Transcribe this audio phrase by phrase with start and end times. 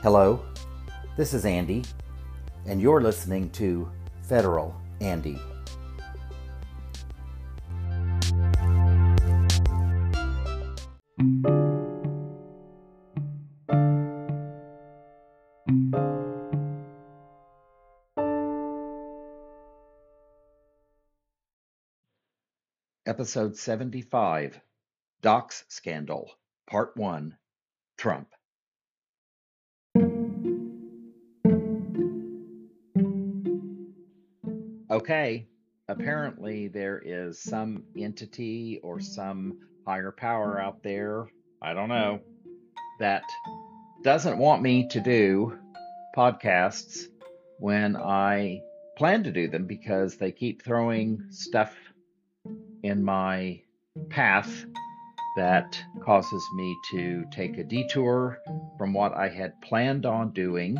[0.00, 0.40] Hello,
[1.16, 1.84] this is Andy,
[2.66, 3.90] and you're listening to
[4.22, 5.36] Federal Andy.
[23.04, 24.60] Episode 75
[25.22, 26.30] Docs Scandal,
[26.68, 27.36] Part 1
[27.96, 28.28] Trump.
[34.98, 35.46] Okay,
[35.88, 36.00] mm-hmm.
[36.00, 39.04] apparently there is some entity or mm-hmm.
[39.04, 41.28] some higher power out there,
[41.62, 42.50] I don't know, mm-hmm.
[43.00, 43.22] that
[44.02, 45.58] doesn't want me to do
[46.16, 47.04] podcasts
[47.58, 48.60] when I
[48.96, 51.74] plan to do them because they keep throwing stuff
[52.82, 53.62] in my
[54.10, 54.64] path
[55.36, 58.40] that causes me to take a detour
[58.76, 60.76] from what I had planned on doing.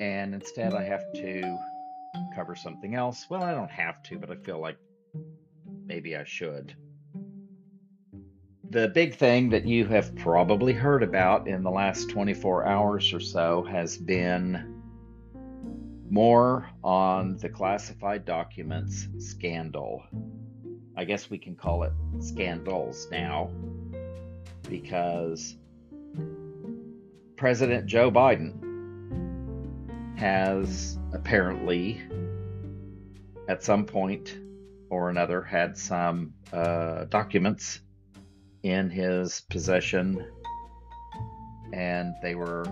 [0.00, 1.58] And instead, I have to
[2.36, 3.26] cover something else.
[3.30, 4.76] Well, I don't have to, but I feel like
[5.86, 6.76] maybe I should.
[8.68, 13.20] The big thing that you have probably heard about in the last 24 hours or
[13.20, 14.82] so has been
[16.10, 20.02] more on the classified documents scandal.
[20.96, 23.50] I guess we can call it scandals now
[24.68, 25.56] because
[27.36, 28.66] President Joe Biden
[30.18, 32.02] has apparently,
[33.48, 34.36] at some point
[34.90, 37.80] or another, had some uh, documents
[38.62, 40.24] in his possession,
[41.72, 42.64] and they were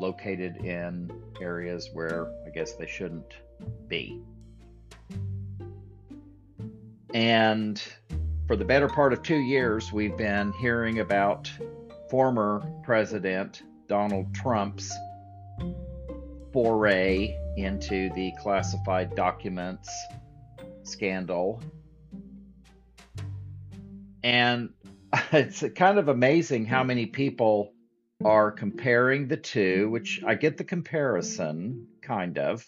[0.00, 3.34] located in areas where I guess they shouldn't
[3.88, 4.20] be.
[7.14, 7.82] And
[8.46, 11.50] for the better part of two years, we've been hearing about
[12.10, 14.92] former President Donald Trump's
[16.52, 19.90] foray into the classified documents
[20.84, 21.62] scandal.
[24.22, 24.70] And
[25.32, 27.72] it's kind of amazing how many people
[28.24, 32.66] are comparing the two, which I get the comparison, kind of,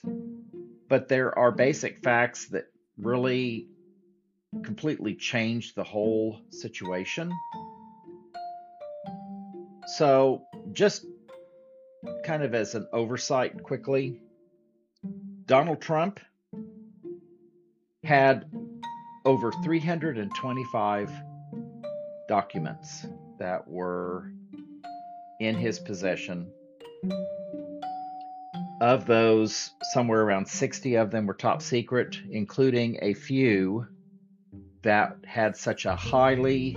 [0.89, 2.67] but there are basic facts that
[2.99, 3.69] really
[4.63, 7.33] completely change the whole situation.
[9.97, 10.43] So,
[10.73, 11.05] just
[12.25, 14.21] kind of as an oversight quickly,
[15.47, 16.21] Donald Trump
[18.03, 18.45] had
[19.25, 21.11] over 325
[22.29, 23.07] documents
[23.39, 24.31] that were
[25.41, 26.51] in his possession.
[28.81, 33.87] Of those, somewhere around 60 of them were top secret, including a few
[34.83, 36.77] that had such a highly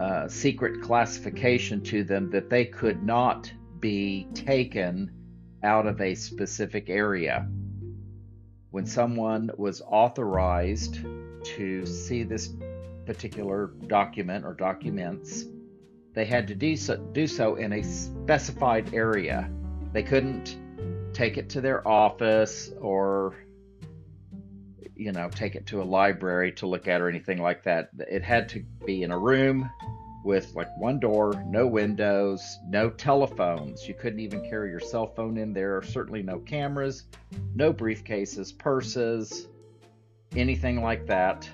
[0.00, 5.10] uh, secret classification to them that they could not be taken
[5.62, 7.46] out of a specific area.
[8.70, 11.00] When someone was authorized
[11.44, 12.54] to see this
[13.04, 15.44] particular document or documents,
[16.14, 19.50] they had to do so, do so in a specified area.
[19.92, 20.56] They couldn't
[21.12, 23.34] take it to their office or
[24.94, 28.22] you know take it to a library to look at or anything like that it
[28.22, 29.68] had to be in a room
[30.24, 35.36] with like one door no windows no telephones you couldn't even carry your cell phone
[35.36, 37.04] in there certainly no cameras
[37.54, 39.48] no briefcases purses
[40.36, 41.48] anything like that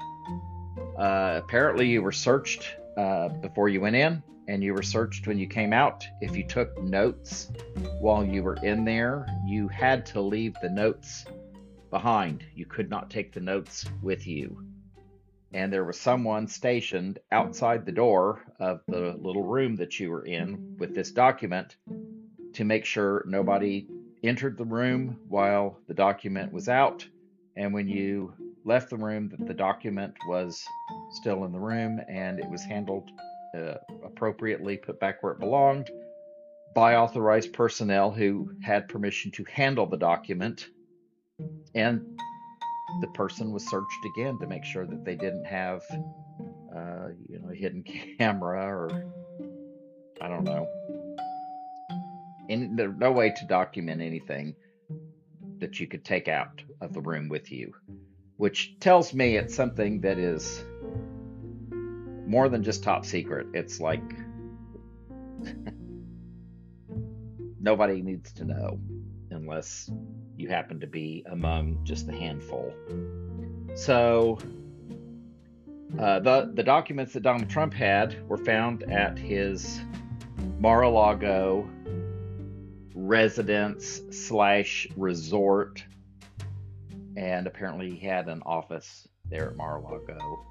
[0.98, 5.38] uh, apparently you were searched uh, before you went in and you were searched when
[5.38, 7.50] you came out if you took notes
[8.00, 11.24] while you were in there you had to leave the notes
[11.90, 12.44] behind.
[12.54, 14.67] You could not take the notes with you.
[15.52, 20.24] And there was someone stationed outside the door of the little room that you were
[20.24, 21.76] in with this document
[22.52, 23.86] to make sure nobody
[24.22, 27.06] entered the room while the document was out.
[27.56, 30.62] And when you left the room, that the document was
[31.12, 33.10] still in the room and it was handled
[33.56, 33.74] uh,
[34.04, 35.90] appropriately, put back where it belonged
[36.74, 40.68] by authorized personnel who had permission to handle the document
[41.74, 42.20] and
[43.00, 45.82] the person was searched again to make sure that they didn't have,
[46.74, 47.82] uh, you know, a hidden
[48.18, 49.04] camera or
[50.20, 50.68] I don't know.
[52.48, 54.56] And there's no way to document anything
[55.58, 57.74] that you could take out of the room with you,
[58.36, 60.64] which tells me it's something that is
[62.26, 63.48] more than just top secret.
[63.54, 64.02] It's like
[67.60, 68.80] nobody needs to know
[69.30, 69.90] unless
[70.36, 72.72] you happen to be among just a handful.
[73.74, 74.38] So,
[75.98, 79.80] uh, the the documents that Donald Trump had were found at his
[80.58, 81.68] Mar-a-Lago
[82.94, 85.84] residence slash resort,
[87.16, 90.44] and apparently he had an office there at Mar-a-Lago.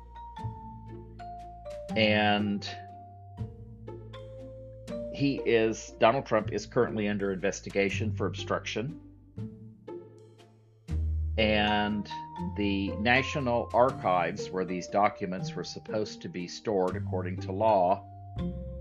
[1.95, 2.67] And
[5.17, 8.99] he is Donald Trump is currently under investigation for obstruction.
[11.39, 12.07] And
[12.55, 18.03] the National Archives, where these documents were supposed to be stored according to law,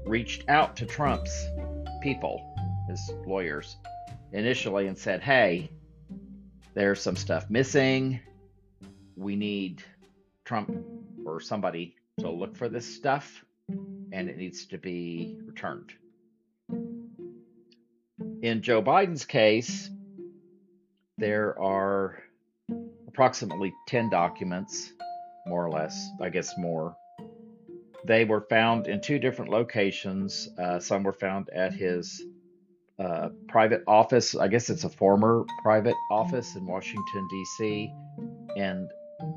[0.04, 1.46] reached out to Trump's
[2.02, 2.54] people,
[2.86, 3.78] his lawyers,
[4.32, 5.70] initially and said, Hey,
[6.74, 8.20] there's some stuff missing.
[9.16, 9.82] We need
[10.44, 10.84] Trump
[11.24, 13.42] or somebody to look for this stuff,
[14.12, 15.94] and it needs to be returned.
[18.46, 19.90] In Joe Biden's case,
[21.18, 22.22] there are
[23.08, 24.92] approximately 10 documents,
[25.46, 26.94] more or less, I guess more.
[28.06, 30.48] They were found in two different locations.
[30.58, 32.22] Uh, some were found at his
[32.98, 34.36] uh, private office.
[34.36, 37.92] I guess it's a former private office in Washington, D.C.,
[38.56, 38.88] and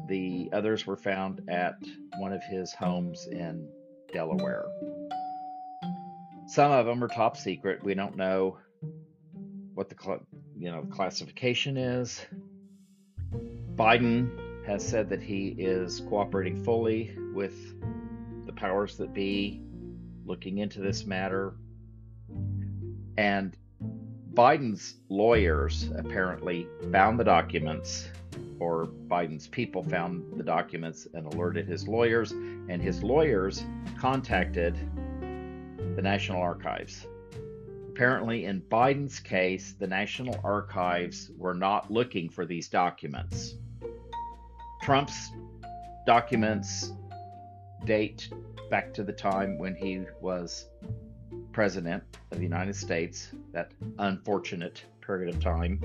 [0.08, 1.76] the others were found at
[2.20, 3.68] one of his homes in
[4.14, 4.66] Delaware.
[6.50, 7.84] Some of them are top secret.
[7.84, 8.58] We don't know
[9.76, 10.20] what the
[10.58, 12.26] you know classification is.
[13.76, 17.54] Biden has said that he is cooperating fully with
[18.48, 19.62] the powers that be
[20.26, 21.54] looking into this matter.
[23.16, 23.56] And
[24.34, 28.10] Biden's lawyers apparently found the documents,
[28.60, 33.64] or Biden's people found the documents and alerted his lawyers, and his lawyers
[34.00, 34.76] contacted
[35.96, 37.06] the National Archives.
[37.90, 43.56] Apparently, in Biden's case, the National Archives were not looking for these documents.
[44.82, 45.32] Trump's
[46.06, 46.94] documents
[47.86, 48.30] date
[48.70, 50.68] back to the time when he was
[51.52, 55.82] president of the United States, that unfortunate period of time.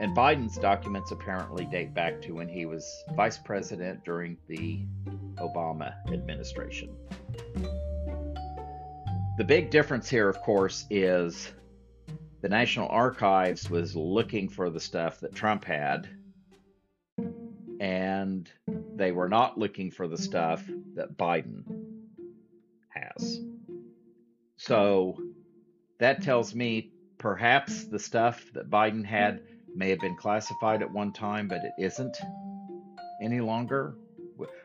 [0.00, 4.80] And Biden's documents apparently date back to when he was vice president during the
[5.36, 6.94] Obama administration.
[9.36, 11.52] The big difference here, of course, is
[12.40, 16.08] the National Archives was looking for the stuff that Trump had
[17.80, 18.50] and
[18.96, 20.64] they were not looking for the stuff
[20.94, 21.64] that Biden
[22.88, 23.40] has.
[24.56, 25.18] So
[25.98, 29.42] that tells me perhaps the stuff that Biden had
[29.74, 32.16] may have been classified at one time, but it isn't
[33.20, 33.96] any longer.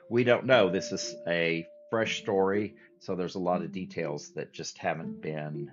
[0.10, 0.70] We don't know.
[0.70, 3.74] This is a fresh story, so there's a lot of mm-hmm.
[3.74, 5.72] details that just haven't been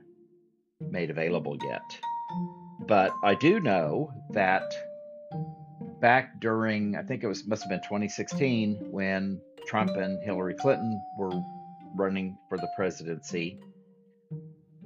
[0.81, 1.99] made available yet.
[2.87, 4.73] But I do know that
[6.01, 11.01] back during, I think it was must have been 2016 when Trump and Hillary Clinton
[11.19, 11.33] were
[11.97, 13.59] running for the presidency.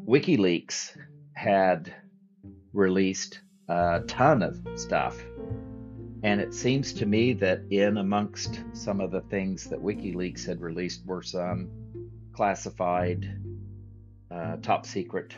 [0.07, 0.97] WikiLeaks
[1.35, 1.93] had
[2.73, 5.23] released a ton of stuff.
[6.23, 10.61] And it seems to me that in amongst some of the things that WikiLeaks had
[10.61, 11.71] released were some
[12.41, 13.39] classified,
[14.31, 15.35] uh, top secret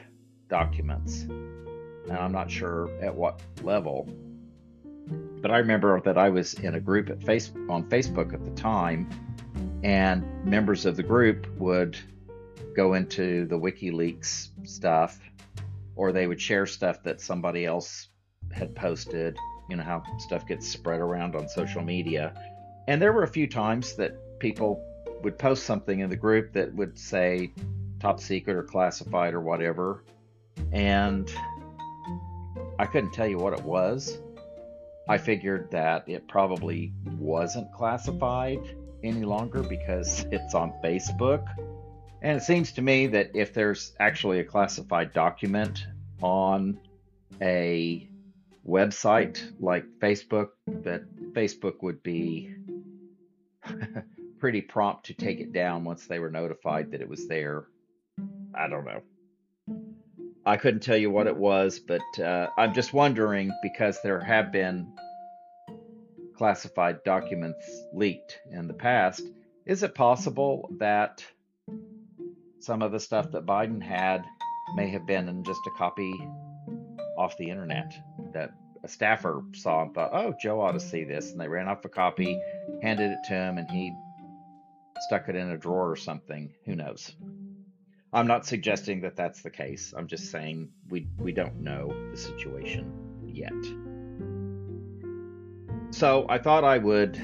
[0.48, 1.22] documents.
[1.22, 4.08] And I'm not sure at what level,
[5.40, 8.52] but I remember that I was in a group at face on Facebook at the
[8.52, 9.10] time,
[9.82, 11.98] and members of the group would
[12.76, 15.18] go into the WikiLeaks stuff,
[15.96, 18.10] or they would share stuff that somebody else
[18.52, 19.36] had posted.
[19.68, 22.32] You know how stuff gets spread around on social media,
[22.86, 24.80] and there were a few times that people
[25.22, 27.52] would post something in the group that would say
[28.00, 30.04] top secret or classified or whatever,
[30.72, 31.30] and
[32.78, 34.18] I couldn't tell you what it was
[35.08, 38.60] I figured that it probably wasn't classified
[39.02, 41.44] any longer because it's on Facebook.
[42.22, 45.86] And it seems to me that if there's actually a classified document
[46.22, 46.78] on
[47.40, 48.08] a
[48.66, 51.02] website like Facebook, that
[51.32, 52.54] Facebook would be
[54.42, 57.62] pretty prompt to take it down once they were notified that it was there.
[58.52, 59.00] I don't know.
[60.44, 64.50] I couldn't tell you what it was, but uh, I'm just wondering because there have
[64.50, 64.94] been
[66.34, 69.22] classified documents leaked in the past.
[69.64, 71.24] Is it possible that
[72.58, 74.24] some of the stuff that Biden had
[74.74, 76.12] may have been in just a copy
[77.16, 77.96] off the internet
[78.32, 78.50] that
[78.82, 81.30] a staffer saw and thought, oh, Joe ought to see this.
[81.30, 82.42] And they ran off a copy,
[82.82, 83.92] handed it to him, and he
[85.06, 86.54] stuck it in a drawer or something.
[86.64, 87.12] Who knows?
[88.12, 89.94] I'm not suggesting that that's the case.
[89.96, 92.92] I'm just saying we we don't know the situation
[93.26, 93.52] yet.
[95.90, 97.20] So I thought I would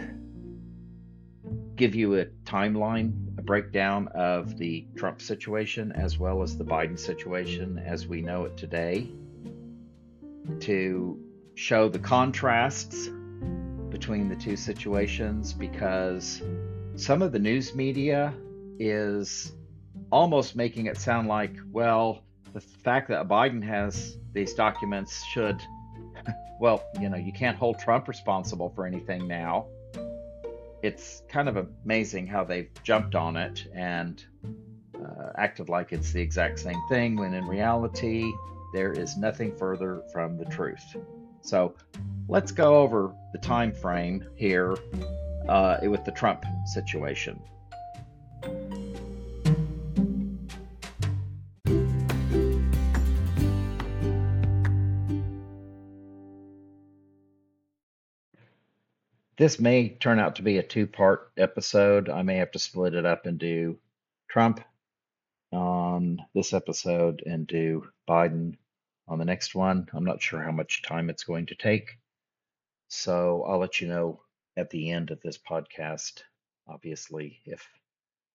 [1.76, 6.99] give you a timeline, a breakdown of the Trump situation as well as the Biden
[6.99, 9.08] situation as we know it today.
[10.61, 11.18] to
[11.54, 13.08] show the contrasts
[13.90, 16.42] between the two situations because
[16.98, 18.34] some of the news media
[18.80, 19.52] is
[20.10, 25.62] almost making it sound like, well, the fact that Biden has these documents should,
[26.60, 29.68] well, you know, you can't hold Trump responsible for anything now.
[30.82, 34.24] It's kind of amazing how they've jumped on it and
[35.00, 38.32] uh, acted like it's the exact same thing when in reality,
[38.74, 40.96] there is nothing further from the truth.
[41.42, 41.76] So
[42.28, 44.74] let's go over the time frame here
[45.48, 47.40] uh, with the Trump situation.
[59.38, 62.08] This may turn out to be a two part episode.
[62.08, 63.78] I may have to split it up and do
[64.28, 64.60] Trump
[65.52, 68.56] on this episode and do Biden
[69.06, 69.88] on the next one.
[69.92, 71.98] I'm not sure how much time it's going to take.
[72.88, 74.22] So I'll let you know
[74.58, 76.24] at the end of this podcast,
[76.66, 77.64] obviously, if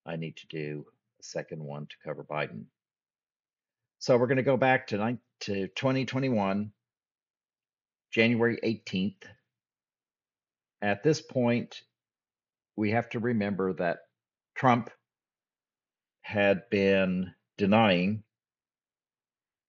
[0.05, 0.85] I need to do
[1.19, 2.63] a second one to cover Biden.
[3.99, 6.71] So we're going to go back to, to 2021,
[8.11, 9.23] January 18th.
[10.81, 11.81] At this point,
[12.77, 13.99] we have to remember that
[14.55, 14.89] Trump
[16.21, 18.23] had been denying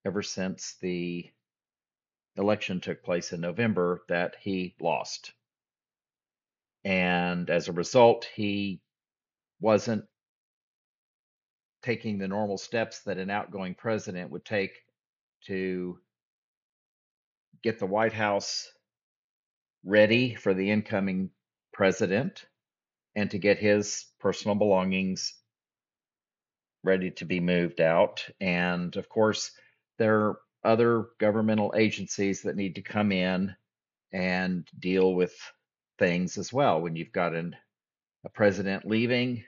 [0.06, 1.28] ever since the
[2.36, 5.32] election took place in November that he lost.
[6.84, 8.80] And as a result, he
[9.60, 10.04] wasn't
[11.82, 14.72] taking the normal steps that an outgoing president would take
[15.46, 15.98] to
[17.62, 18.70] get the White House
[19.84, 21.30] ready for the incoming
[21.72, 22.46] president
[23.14, 25.34] and to get his personal belongings
[26.82, 28.26] ready to be moved out.
[28.40, 29.52] And of course,
[29.98, 33.54] there are other governmental agencies that need to come in
[34.12, 35.34] and deal with
[35.98, 36.80] things as well.
[36.80, 37.56] When you've got an,
[38.24, 39.44] a president leaving,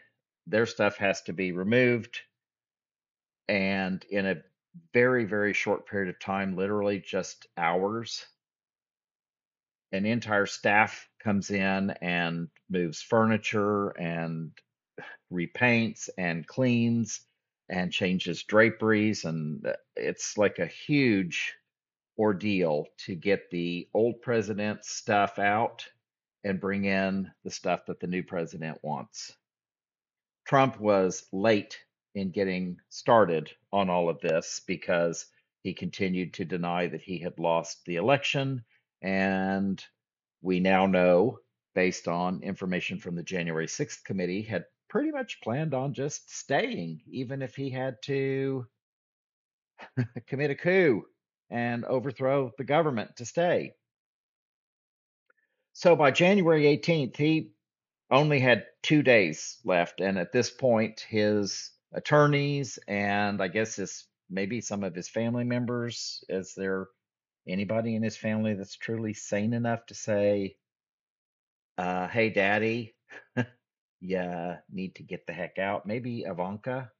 [0.46, 2.20] their stuff has to be removed.
[3.48, 4.42] And in a
[4.92, 8.26] very, very short period of time, literally just hours,
[9.92, 14.52] an entire staff comes in and moves furniture and
[15.32, 17.20] repaints and cleans
[17.68, 21.54] and changes draperies and uh, it's like a huge
[22.18, 25.84] ordeal to get the old president's stuff out
[26.46, 29.36] and bring in the stuff that the new president wants.
[30.46, 31.76] Trump was late
[32.14, 35.26] in getting started on all of this because
[35.64, 38.64] he continued to deny that he had lost the election.
[39.02, 39.84] And
[40.40, 41.40] we now know,
[41.74, 47.00] based on information from the January 6th committee, had pretty much planned on just staying,
[47.08, 48.66] even if he had to
[50.28, 51.02] commit a coup
[51.50, 53.74] and overthrow the government to stay.
[55.78, 57.50] So by January 18th, he
[58.10, 60.00] only had two days left.
[60.00, 65.44] And at this point, his attorneys and I guess his maybe some of his family
[65.44, 66.86] members, is there
[67.46, 70.56] anybody in his family that's truly sane enough to say,
[71.76, 72.94] uh, hey, daddy,
[74.00, 75.84] you need to get the heck out.
[75.84, 76.90] Maybe Ivanka.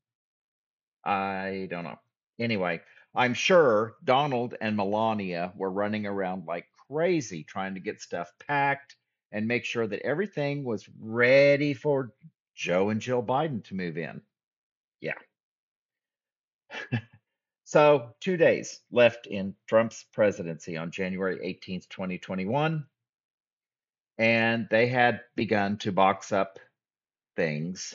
[1.03, 1.99] I don't know.
[2.39, 2.83] Anyway,
[3.15, 8.97] I'm sure Donald and Melania were running around like crazy trying to get stuff packed
[9.33, 12.13] and make sure that everything was ready for
[12.55, 14.23] Joe and Jill Biden to move in.
[15.01, 15.15] Yeah.
[17.65, 22.87] so, two days left in Trump's presidency on January 18th, 2021.
[24.19, 26.59] And they had begun to box up
[27.37, 27.95] things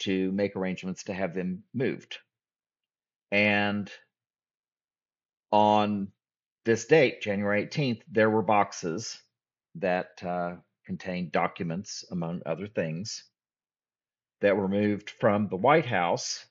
[0.00, 2.18] to make arrangements to have them moved.
[3.32, 3.90] And
[5.50, 6.08] on
[6.64, 9.18] this date, January 18th, there were boxes
[9.76, 13.24] that uh, contained documents, among other things,
[14.40, 16.44] that were moved from the White House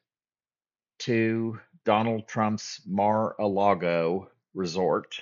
[1.00, 5.20] to Donald Trump's Mar a Lago resort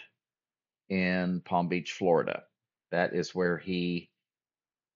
[0.90, 2.44] in Palm Beach, Florida.
[2.92, 4.10] That is where he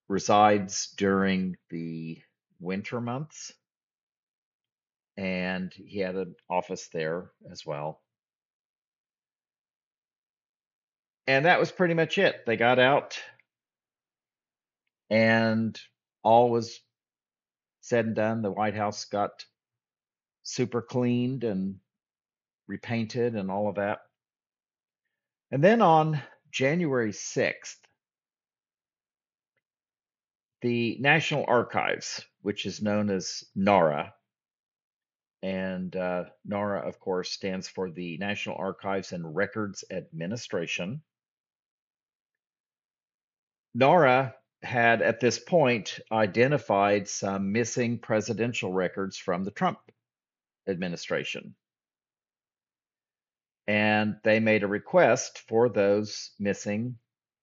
[0.07, 2.21] resides during the
[2.59, 3.53] winter months.
[5.17, 8.01] And he had an office there as well.
[11.31, 12.45] And that was pretty much it.
[12.45, 13.17] They got out
[15.09, 15.79] and
[16.23, 16.81] all was
[17.81, 18.41] said and done.
[18.41, 19.45] The White House got
[20.43, 21.79] super cleaned and
[22.67, 23.99] repainted and all of that.
[25.51, 26.21] And then on
[26.51, 27.77] January 6th,
[30.61, 34.13] the National Archives, which is known as NARA,
[35.43, 41.03] And uh, NARA, of course, stands for the National Archives and Records Administration.
[43.73, 49.79] NARA had at this point identified some missing presidential records from the Trump
[50.67, 51.55] administration.
[53.67, 56.97] And they made a request for those missing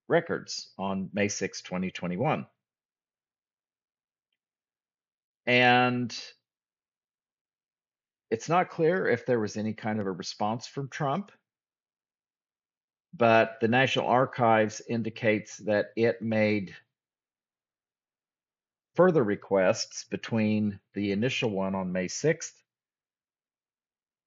[0.08, 2.46] records on May 6, 2021.
[5.46, 6.14] And
[8.30, 11.32] it's not clear if there was any kind of a response from Trump,
[13.14, 16.74] but the National Archives indicates that it made
[18.94, 22.52] further requests between the initial one on May 6th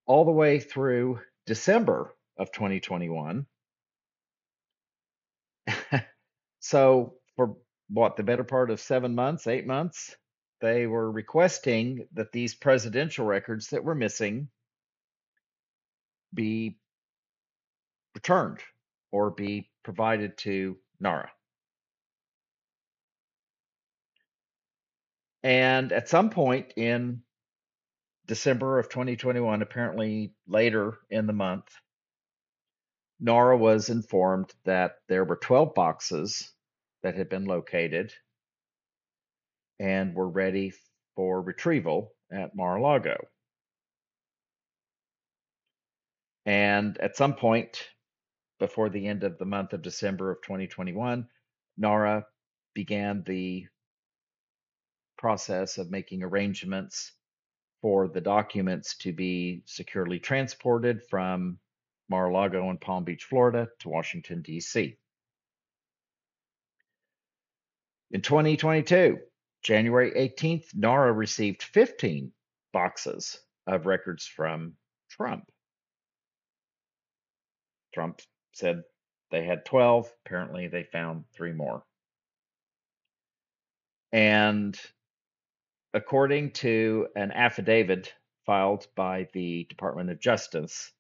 [0.06, 3.46] all the way through December of 2021.
[6.60, 7.58] so, for
[7.90, 10.16] what, the better part of seven months, eight months,
[10.62, 14.48] they were requesting that these presidential records that were missing
[16.34, 16.78] be
[18.13, 18.60] returned
[19.12, 21.32] or be provided to NARA.
[25.44, 27.24] And at some point in
[28.27, 31.65] December of 2021, apparently later in the month,
[33.20, 36.51] NARA was informed that there were 12 boxes
[37.03, 38.13] that had been located
[39.80, 40.74] and were ready
[41.15, 43.18] for retrieval at Mar-a-Lago.
[46.46, 47.84] And at some point
[48.62, 51.27] before the end of the month of December of 2021,
[51.80, 52.24] NARA
[52.75, 53.65] began the
[55.18, 57.12] process of making arrangements
[57.82, 61.58] for the documents to be securely transported from
[62.08, 64.96] Mar-a-Lago in Palm Beach, Florida to Washington, D.C.
[68.12, 69.18] In 2022,
[69.63, 72.32] January 18th, NARA received 15
[72.72, 74.74] boxes of records from
[75.10, 75.50] Trump.
[77.91, 78.21] Trump
[78.54, 78.84] said
[79.32, 80.12] they had 12.
[80.26, 81.84] Apparently, they found three more.
[84.12, 84.80] And
[85.94, 88.14] according to an affidavit
[88.46, 90.92] filed by the Department of Justice,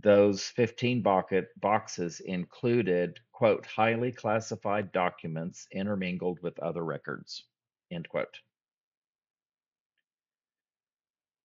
[0.00, 7.44] those 15 bucket boxes included, quote, highly classified documents intermingled with other records,
[7.90, 8.38] end quote.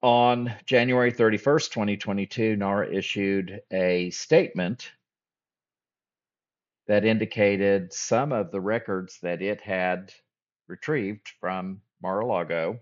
[0.02, 4.92] On January 31st, 2022, NARA issued a statement
[6.88, 10.14] that indicated some of the records that it had
[10.68, 12.80] retrieved from Mar-a-Lago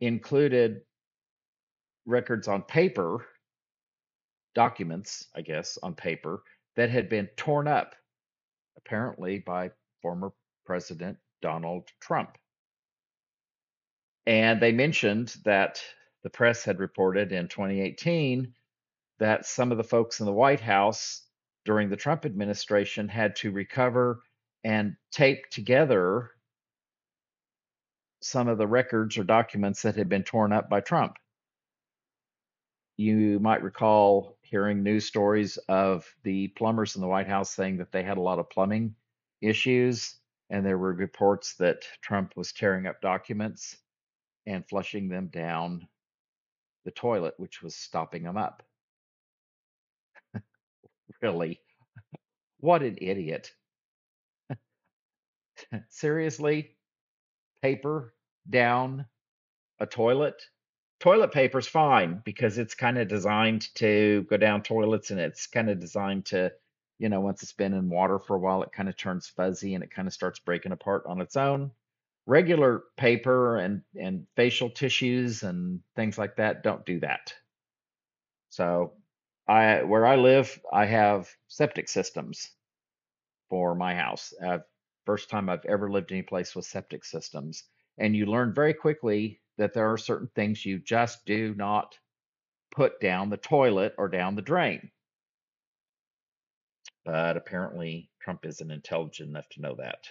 [0.00, 0.80] included
[2.06, 3.26] records on paper,
[4.54, 6.42] documents, I guess, on paper
[6.76, 7.94] that had been torn up,
[8.76, 10.32] apparently by former
[10.64, 12.38] President Donald Trump.
[14.26, 15.82] And they mentioned that
[16.22, 18.54] the press had reported in 2018
[19.18, 21.22] that some of the folks in the White House
[21.64, 24.22] during the Trump administration had to recover
[24.64, 26.30] and tape together
[28.22, 31.16] some of the records or documents that had been torn up by Trump.
[32.96, 37.92] You might recall hearing news stories of the plumbers in the White House saying that
[37.92, 38.94] they had a lot of plumbing
[39.40, 40.16] issues,
[40.50, 43.76] and there were reports that Trump was tearing up documents
[44.46, 45.88] and flushing them down
[46.84, 48.62] the toilet, which was stopping them up.
[51.22, 51.60] Really?
[52.58, 53.52] What an idiot.
[55.88, 56.76] Seriously?
[57.62, 58.14] Paper
[58.48, 59.06] down
[59.78, 60.42] a toilet?
[61.00, 65.70] Toilet paper's fine because it's kind of designed to go down toilets and it's kind
[65.70, 66.52] of designed to,
[66.98, 69.74] you know, once it's been in water for a while, it kind of turns fuzzy
[69.74, 71.70] and it kind of starts breaking apart on its own.
[72.26, 77.32] Regular paper and, and facial tissues and things like that don't do that.
[78.50, 78.92] So
[79.50, 82.52] I where I live, I have septic systems
[83.48, 84.32] for my house.
[84.40, 84.58] Uh,
[85.04, 87.64] first time I've ever lived any place with septic systems,
[87.98, 91.98] and you learn very quickly that there are certain things you just do not
[92.70, 94.88] put down the toilet or down the drain.
[97.04, 100.08] But apparently, Trump isn't intelligent enough to know that.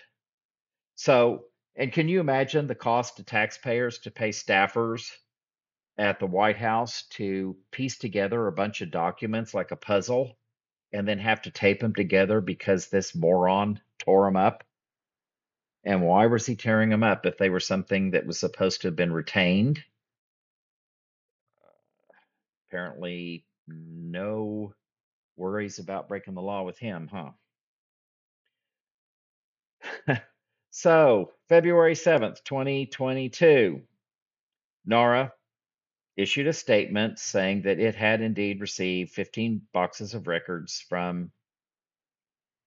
[0.95, 1.45] So,
[1.77, 5.09] and can you imagine the cost to taxpayers to pay staffers
[5.99, 10.37] at the White House to piece together a bunch of documents like a puzzle
[10.93, 14.63] and then have to tape them together because this moron tore them up?
[15.83, 18.87] And why was he tearing them up if they were something that was supposed to
[18.87, 19.83] have been retained?
[22.69, 24.73] Apparently, no
[25.35, 27.31] worries about breaking the law with him, huh?
[30.69, 33.81] so, February 7th, 2022,
[34.85, 35.33] NARA
[36.19, 41.31] issued a statement saying that it had indeed received 15 boxes of records from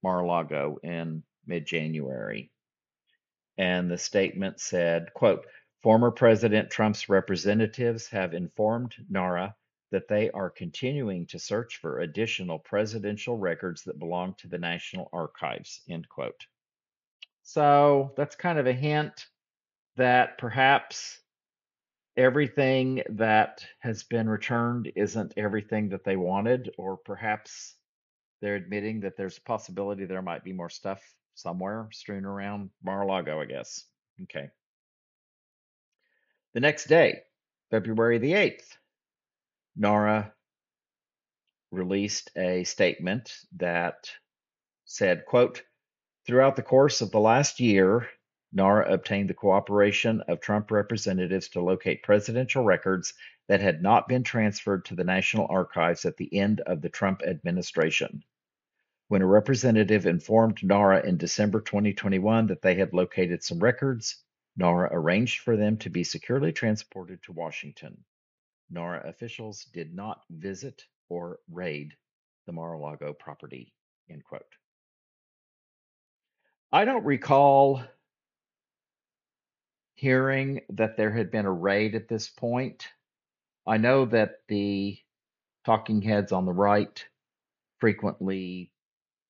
[0.01, 2.49] Mar-a-Lago in mid-January.
[3.59, 5.45] And the statement said, quote,
[5.83, 9.55] former President Trump's representatives have informed NARA
[9.91, 15.09] that they are continuing to search for additional presidential records that belong to the National
[15.13, 16.47] Archives, end quote.
[17.43, 19.27] So that's kind of a hint
[19.95, 21.19] that perhaps
[22.15, 27.75] everything that has been returned isn't everything that they wanted, or perhaps
[28.41, 31.01] they're admitting that there's a possibility there might be more stuff
[31.33, 33.85] somewhere strewn around Mar-a-Lago, I guess.
[34.23, 34.49] Okay.
[36.53, 37.21] The next day,
[37.71, 38.77] February the 8th,
[39.75, 40.31] NARA
[41.71, 44.11] released a statement that
[44.85, 45.63] said, quote,
[46.27, 48.07] throughout the course of the last year,
[48.55, 53.15] NARA obtained the cooperation of Trump representatives to locate presidential records
[53.47, 57.23] that had not been transferred to the National Archives at the end of the Trump
[57.23, 58.23] administration.
[59.07, 64.17] When a representative informed NARA in December 2021 that they had located some records,
[64.55, 68.03] NARA arranged for them to be securely transported to Washington.
[68.69, 71.95] NARA officials did not visit or raid
[72.45, 73.73] the Mar-a-Lago property.
[74.09, 74.41] End quote.
[76.71, 77.83] I don't recall
[80.03, 82.89] hearing that there had been a raid at this point.
[83.65, 84.99] I know that the
[85.65, 87.01] talking heads on the right
[87.79, 88.73] frequently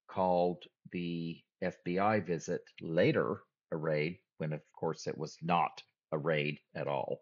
[0.08, 6.58] called the FBI visit later a raid, when of course it was not a raid
[6.74, 7.22] at all.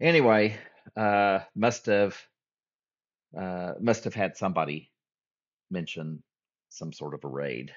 [0.00, 0.56] Anyway,
[0.96, 2.16] uh, must have
[3.36, 4.92] uh, must have had somebody
[5.72, 6.22] mention
[6.68, 7.72] some sort of a raid.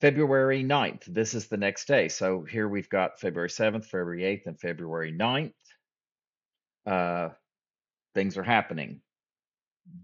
[0.00, 2.08] February 9th, this is the next day.
[2.08, 5.52] So here we've got February 7th, February 8th, and February 9th.
[6.86, 7.30] Uh,
[8.14, 9.00] things are happening.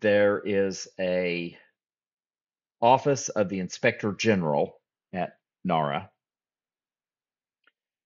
[0.00, 1.56] There is a
[2.80, 4.80] office of the Inspector General
[5.12, 6.10] at NARA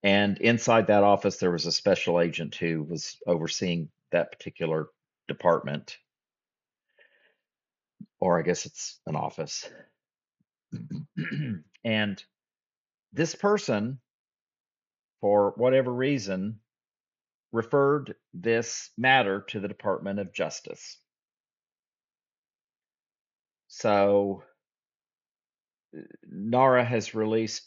[0.02, 4.88] and inside that office, there was a special agent who was overseeing that particular
[5.26, 5.96] department.
[8.20, 9.68] Or I guess it's an office.
[11.88, 12.22] and
[13.14, 13.98] this person,
[15.22, 16.60] for whatever reason,
[17.50, 20.98] referred this matter to the Department of Justice.
[23.68, 24.42] So
[26.30, 27.62] NARA has released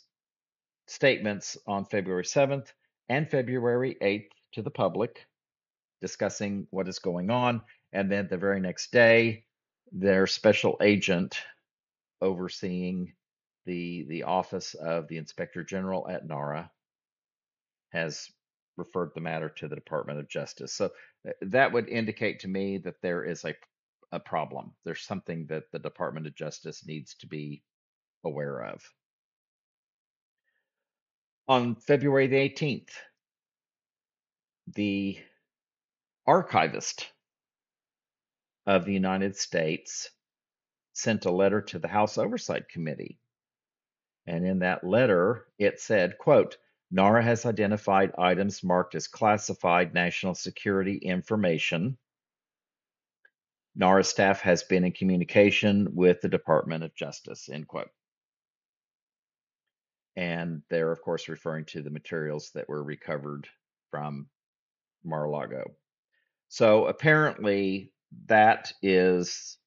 [0.85, 2.67] statements on February 7th
[3.09, 5.25] and February 8th to the public
[5.99, 7.61] discussing what is going on.
[7.91, 9.45] And then the very next day,
[9.91, 11.39] their special agent
[12.21, 13.13] overseeing
[13.65, 16.71] the the office of the inspector general at NARA
[17.91, 18.29] has
[18.77, 20.73] referred the matter to the Department of Justice.
[20.73, 20.91] So
[21.27, 23.53] uh, that would indicate to me that there is a
[24.11, 24.73] a problem.
[24.85, 27.63] There's something that the Department of Justice needs to be
[28.25, 28.81] aware of
[31.47, 32.91] on February the 18th,
[34.75, 35.19] the
[36.25, 37.07] archivist
[38.65, 40.09] of the United States
[40.93, 43.19] sent a letter to the House Oversight Committee.
[44.27, 46.57] And in that letter, it said, quote,
[46.91, 51.97] NARA has identified items marked as classified national security information.
[53.75, 57.89] NARA staff has been in communication with the Department of Justice, end quote.
[60.17, 63.47] And they're, of course, referring to the materials that were recovered
[63.89, 64.27] from
[65.05, 65.71] Mar a Lago.
[66.49, 67.93] So apparently,
[68.25, 69.57] that is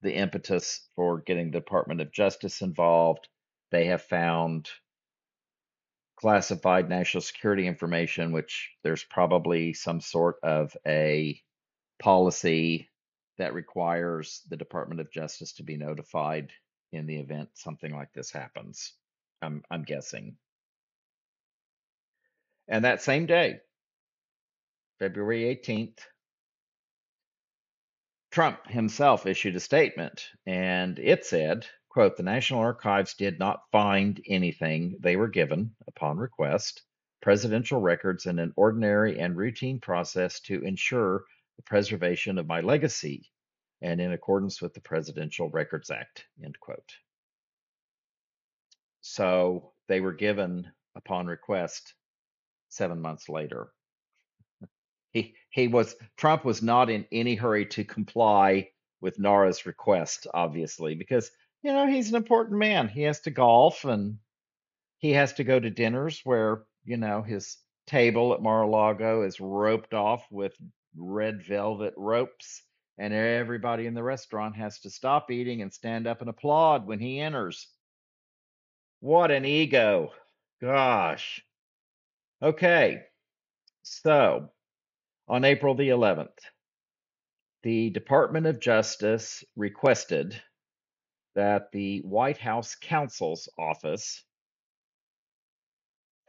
[0.00, 3.28] the impetus for getting the Department of Justice involved.
[3.74, 4.70] They have found
[6.14, 11.42] classified national security information, which there's probably some sort of a
[11.98, 12.88] policy
[13.36, 16.52] that requires the Department of Justice to be notified
[16.92, 18.92] in the event something like this happens.
[19.42, 20.36] I'm I'm guessing.
[22.68, 23.58] And that same day,
[25.00, 25.98] February 18th,
[28.30, 34.20] Trump himself issued a statement and it said, quote, the National Archives did not find
[34.26, 36.82] anything they were given upon request,
[37.22, 41.22] presidential records in an ordinary and routine process to ensure
[41.56, 43.30] the preservation of my legacy
[43.80, 46.92] and in accordance with the Presidential Records Act, end quote.
[49.00, 51.94] So they were given upon request
[52.70, 53.68] seven months later.
[55.12, 60.96] He he was Trump was not in any hurry to comply with NARA's request, obviously,
[60.96, 61.30] because
[61.64, 62.88] you know he's an important man.
[62.88, 64.18] He has to golf and
[64.98, 69.94] he has to go to dinners where you know his table at Mar-a-Lago is roped
[69.94, 70.54] off with
[70.96, 72.62] red velvet ropes,
[72.98, 76.98] and everybody in the restaurant has to stop eating and stand up and applaud when
[76.98, 77.66] he enters.
[79.00, 80.12] What an ego.
[80.60, 81.42] Gosh.
[82.42, 83.00] Okay,
[83.82, 84.50] so
[85.28, 86.38] on April the 11th,
[87.62, 90.40] the Department of Justice requested
[91.34, 94.24] that the White House counsel's office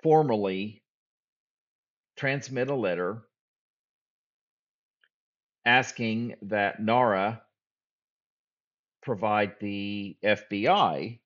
[0.04, 0.84] formally
[2.18, 3.24] transmit a letter
[5.66, 7.42] asking that NARA
[9.02, 11.20] provide the FBI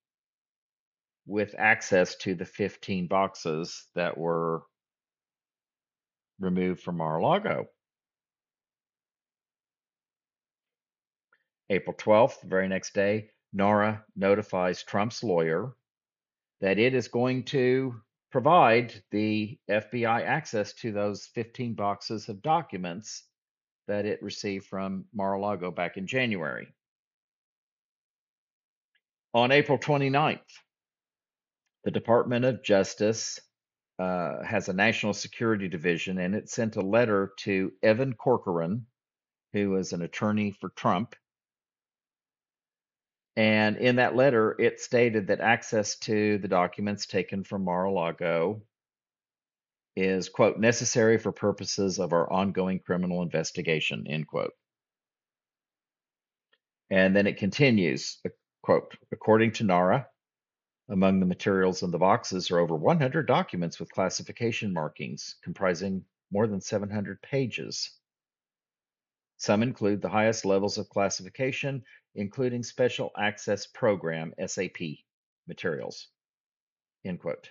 [1.25, 4.63] with access to the 15 boxes that were
[6.39, 7.67] removed from Mar-a-Lago.
[11.69, 15.73] April 12th, the very next day, NARA notifies Trump's lawyer
[16.61, 17.95] that it is going to
[18.31, 23.23] provide the FBI access to those 15 boxes of documents
[23.87, 26.67] that it received from Mar-a-Lago back in January.
[29.33, 30.39] On April 29th,
[31.83, 33.39] the Department of Justice
[33.97, 38.85] uh, has a national security division, and it sent a letter to Evan Corcoran,
[39.53, 41.15] who is an attorney for Trump.
[43.35, 47.91] And in that letter, it stated that access to the documents taken from Mar a
[47.91, 48.61] Lago
[49.95, 54.53] is, quote, necessary for purposes of our ongoing criminal investigation, end quote.
[56.89, 58.21] And then it continues,
[58.61, 60.07] quote, according to NARA,
[60.89, 66.47] among the materials in the boxes are over 100 documents with classification markings comprising more
[66.47, 67.98] than 700 pages.
[69.39, 74.77] Some include the highest levels of classification, including Special Access Program SAP
[75.47, 76.09] materials.
[77.05, 77.49] End quote.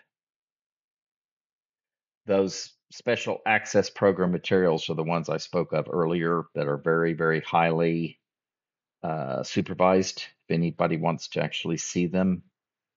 [2.26, 7.14] Those Special Access Program materials are the ones I spoke of earlier that are very,
[7.14, 8.20] very highly
[9.02, 10.26] uh, supervised.
[10.46, 12.42] If anybody wants to actually see them,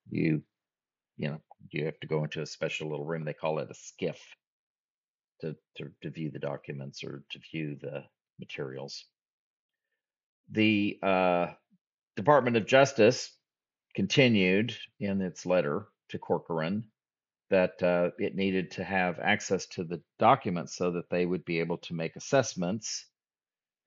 [0.10, 0.44] you
[1.16, 3.74] you know you have to go into a special little room they call it a
[3.74, 4.18] SCIF
[5.40, 8.04] to, to, to view the documents or to view the
[8.42, 9.06] materials
[10.52, 11.48] the uh,
[12.16, 13.32] department of justice
[13.96, 16.84] continued in its letter to corcoran
[17.50, 21.60] that uh, it needed to have access to the documents so that they would be
[21.60, 23.06] able to make assessments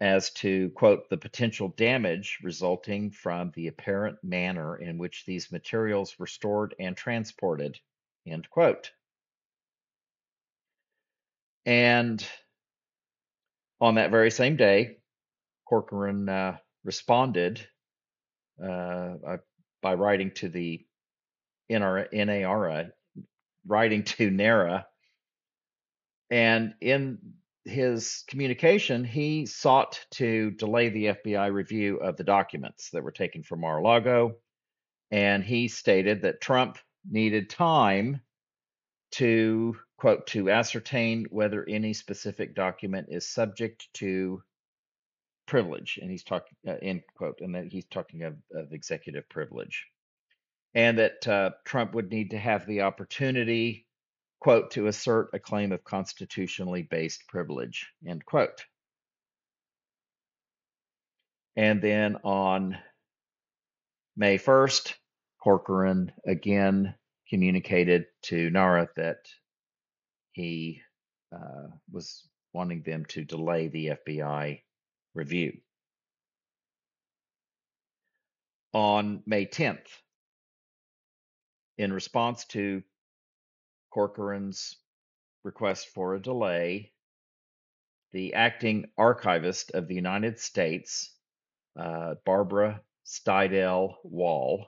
[0.01, 6.19] as to, quote, the potential damage resulting from the apparent manner in which these materials
[6.19, 7.79] were stored and transported,
[8.27, 8.91] end quote.
[11.65, 12.27] And
[13.81, 14.99] on that very same day,
[15.69, 17.67] Corcoran uh, responded
[18.63, 19.37] uh, uh
[19.83, 20.85] by writing to the
[21.69, 22.91] NARA,
[23.67, 24.87] writing to NARA,
[26.31, 27.19] and in
[27.65, 33.43] his communication, he sought to delay the FBI review of the documents that were taken
[33.43, 34.37] from Mar a Lago.
[35.11, 38.21] And he stated that Trump needed time
[39.13, 44.43] to, quote, to ascertain whether any specific document is subject to
[45.47, 45.99] privilege.
[45.99, 49.87] And he's talking, uh, end quote, and that he's talking of, of executive privilege.
[50.75, 53.87] And that uh, Trump would need to have the opportunity
[54.41, 58.63] quote, to assert a claim of constitutionally based privilege, end quote.
[61.57, 62.77] And then on
[64.19, 64.93] May 1st,
[65.43, 66.95] Corcoran again
[67.31, 69.17] communicated to NARA that
[70.35, 70.83] he
[71.35, 74.61] uh, was wanting them to delay the FBI
[75.15, 75.53] review.
[78.73, 79.87] On May 10th,
[81.79, 82.83] in response to
[83.91, 84.77] Corcoran's
[85.45, 86.93] request for a delay,
[88.13, 91.15] the acting archivist of the United States,
[91.79, 94.67] uh, Barbara Steidel Wall,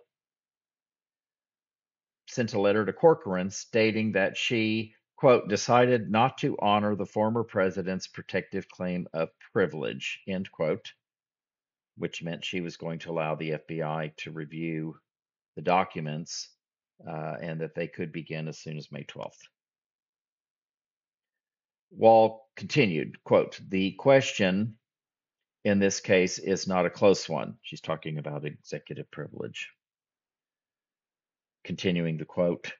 [2.29, 7.42] sent a letter to Corcoran stating that she, quote, decided not to honor the former
[7.42, 10.92] president's protective claim of privilege, end quote,
[11.96, 14.96] which meant she was going to allow the FBI to review
[15.57, 16.50] the documents
[17.07, 19.40] uh, and that they could begin as soon as May 12th.
[21.90, 24.76] Wall continued, quote, the question
[25.64, 27.57] in this case is not a close one.
[27.62, 29.70] She's talking about executive privilege.
[31.64, 32.72] Continuing the quote,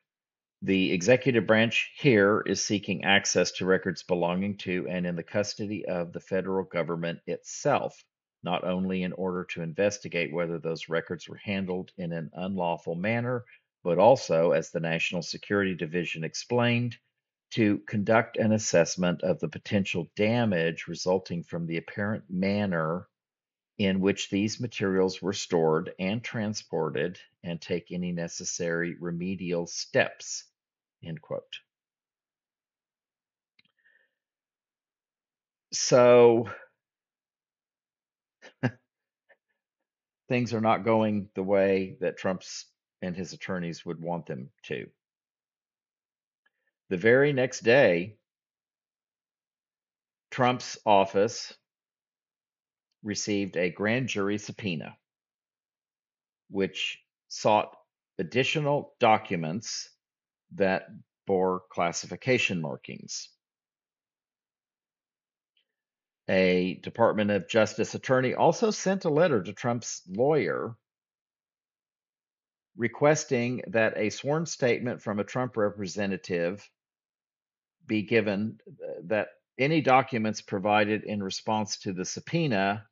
[0.63, 5.85] the executive branch here is seeking access to records belonging to and in the custody
[5.87, 8.03] of the federal government itself,
[8.43, 13.45] not only in order to investigate whether those records were handled in an unlawful manner
[13.87, 16.97] but also, as the National Security Division explained,
[17.53, 23.07] to conduct an assessment of the potential damage resulting from the apparent manner
[23.79, 30.45] in which these materials were stored and transported and take any necessary remedial steps.
[31.05, 31.61] End quote.
[35.73, 36.49] So
[40.29, 42.67] things are not going the way that Trump's
[43.03, 44.87] and his attorneys would want them to.
[46.89, 48.17] The very next day,
[50.31, 51.53] Trump's office
[53.07, 54.97] received a grand jury subpoena,
[56.51, 57.77] which sought
[58.19, 59.89] additional documents
[60.55, 60.89] that
[61.27, 63.29] bore classification markings.
[66.29, 70.77] A Department of Justice attorney also sent a letter to Trump's lawyer
[72.77, 76.69] requesting that a sworn statement from a Trump representative
[77.87, 82.85] be given uh, that any documents provided in response to the subpoena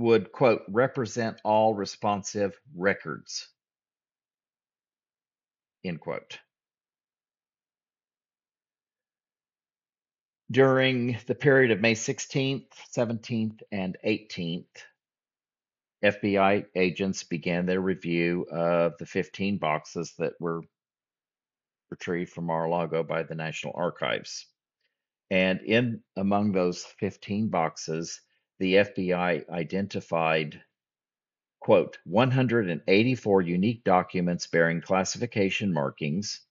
[0.00, 3.48] would, quote, represent all responsive records,
[5.84, 6.38] end quote.
[10.50, 14.64] During the period of May 16th, 17th, and 18th,
[16.04, 20.62] FBI agents began their review of the 15 boxes that were
[21.90, 24.46] retrieved from Mar-a-Lago by the National Archives.
[25.30, 28.20] And in among those 15 boxes,
[28.60, 30.62] the FBI identified,
[31.60, 36.42] quote, 184 unique documents bearing classification markings,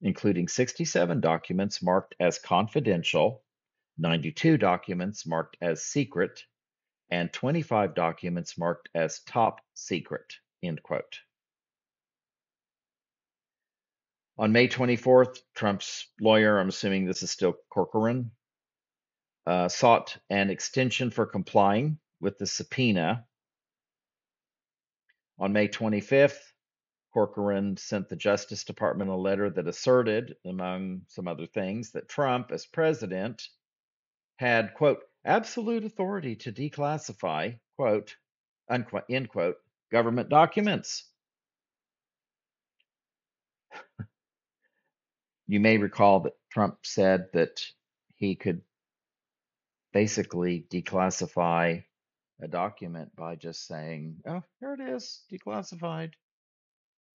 [0.00, 3.44] including 67 documents marked as confidential,
[3.98, 6.42] 92 documents marked as secret,
[7.10, 10.24] and 25 documents marked as top secret,
[10.62, 11.20] end quote.
[14.38, 18.30] On May 24th, Trump's lawyer, I'm assuming this is still Corcoran,
[19.46, 23.26] uh, sought an extension for complying with the subpoena.
[25.38, 26.38] On May 25th,
[27.12, 32.50] Corcoran sent the Justice Department a letter that asserted, among some other things, that Trump,
[32.50, 33.48] as president,
[34.36, 38.16] had, quote, absolute authority to declassify, quote,
[38.68, 39.56] unquote, end quote,
[39.92, 41.04] government documents.
[45.46, 47.60] you may recall that Trump said that
[48.16, 48.62] he could
[49.94, 51.82] basically declassify
[52.42, 56.12] a document by just saying, oh, here it is, declassified.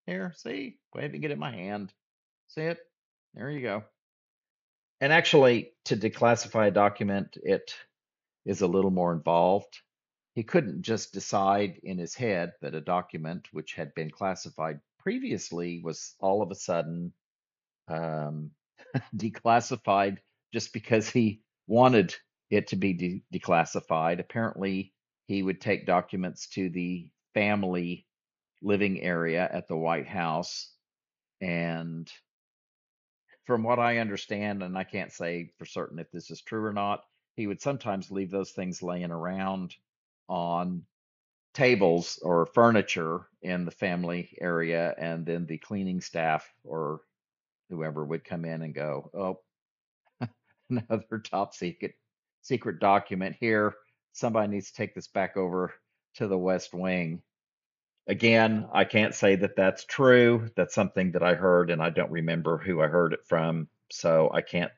[0.07, 1.93] Here, see, wave and get it in my hand.
[2.47, 2.79] See it?
[3.35, 3.83] There you go.
[5.01, 7.75] And actually, to declassify a document, it
[8.45, 9.81] is a little more involved.
[10.33, 15.81] He couldn't just decide in his head that a document which had been classified previously
[15.83, 17.11] was all of a sudden
[17.89, 18.51] um,
[19.15, 20.17] declassified
[20.53, 22.15] just because he wanted
[22.49, 24.19] it to be de- declassified.
[24.19, 24.93] Apparently,
[25.27, 28.07] he would take documents to the family
[28.61, 30.71] living area at the White House.
[31.41, 32.11] And
[33.45, 36.73] from what I understand, and I can't say for certain if this is true or
[36.73, 37.03] not,
[37.35, 39.75] he would sometimes leave those things laying around
[40.27, 40.83] on
[41.53, 47.01] tables or furniture in the family area, and then the cleaning staff or
[47.69, 50.27] whoever would come in and go, oh,
[50.69, 51.93] another top secret
[52.41, 53.75] secret document here.
[54.13, 55.73] Somebody needs to take this back over
[56.15, 57.21] to the West Wing.
[58.07, 60.49] Again, I can't say that that's true.
[60.55, 64.31] That's something that I heard, and I don't remember who I heard it from, so
[64.33, 64.71] I can't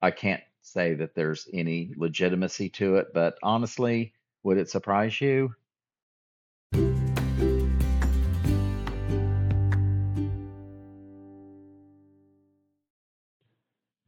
[0.00, 3.08] I can't say that there's any legitimacy to it.
[3.12, 5.54] But honestly, would it surprise you?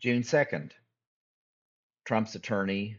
[0.01, 0.73] June 2nd,
[2.05, 2.99] Trump's attorney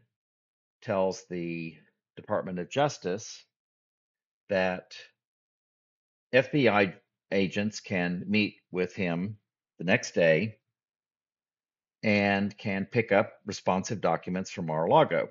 [0.82, 1.76] tells the
[2.16, 3.46] Department of Justice
[4.50, 4.96] that
[6.34, 6.94] FBI
[7.32, 9.38] agents can meet with him
[9.78, 10.58] the next day
[12.04, 15.30] and can pick up responsive documents from Mar-a-Lago.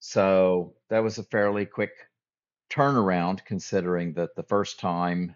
[0.00, 1.92] So that was a fairly quick
[2.70, 5.34] turnaround considering that the first time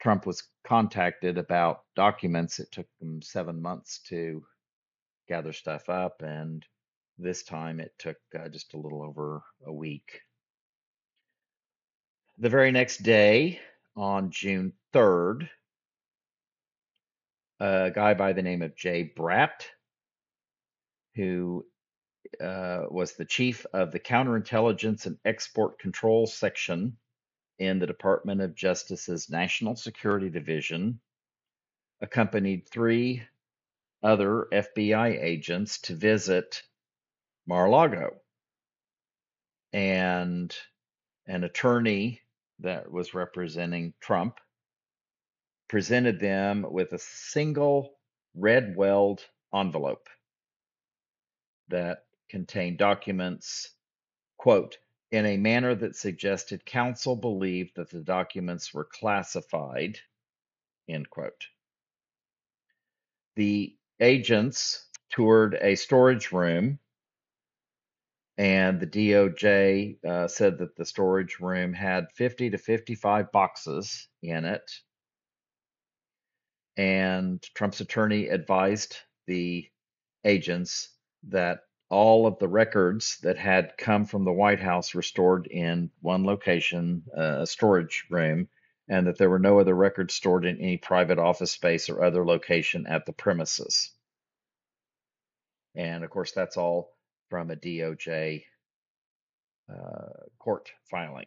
[0.00, 2.58] Trump was contacted about documents.
[2.58, 4.44] It took them seven months to
[5.28, 6.64] gather stuff up, and
[7.18, 10.20] this time it took uh, just a little over a week.
[12.38, 13.60] The very next day,
[13.96, 15.48] on June 3rd,
[17.60, 19.66] a guy by the name of Jay Bratt,
[21.14, 21.64] who
[22.40, 26.96] uh, was the chief of the Counterintelligence and Export Control Section
[27.58, 30.98] in the Department of Justice's National Security Division
[32.00, 33.22] accompanied three
[34.04, 36.62] other FBI agents to visit
[37.46, 38.10] Mar-a-Lago.
[39.72, 40.54] And
[41.26, 42.20] an attorney
[42.60, 44.38] that was representing Trump
[45.68, 47.94] presented them with a single
[48.36, 49.24] Redweld
[49.54, 50.08] envelope
[51.68, 53.70] that contained documents,
[54.36, 54.76] quote,
[55.10, 59.98] in a manner that suggested counsel believed that the documents were classified,
[60.88, 61.46] end quote.
[63.36, 66.78] The agents toured a storage room,
[68.36, 74.44] and the DOJ uh, said that the storage room had 50 to 55 boxes in
[74.44, 74.70] it.
[76.76, 78.96] And Trump's attorney advised
[79.26, 79.70] the
[80.24, 80.90] agents
[81.28, 85.90] that all of the records that had come from the White House were stored in
[86.02, 88.48] one location, uh, a storage room,
[88.88, 92.26] and that there were no other records stored in any private office space or other
[92.26, 93.93] location at the premises.
[95.74, 96.94] And of course, that's all
[97.30, 98.44] from a DOJ
[99.68, 101.26] uh, court filing.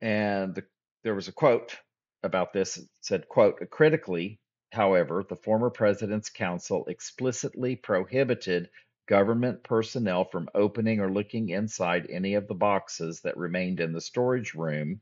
[0.00, 0.64] And the,
[1.04, 1.76] there was a quote
[2.22, 2.76] about this.
[2.78, 4.40] It said, quote, critically,
[4.72, 8.70] however, the former president's counsel explicitly prohibited
[9.06, 14.00] government personnel from opening or looking inside any of the boxes that remained in the
[14.00, 15.00] storage room,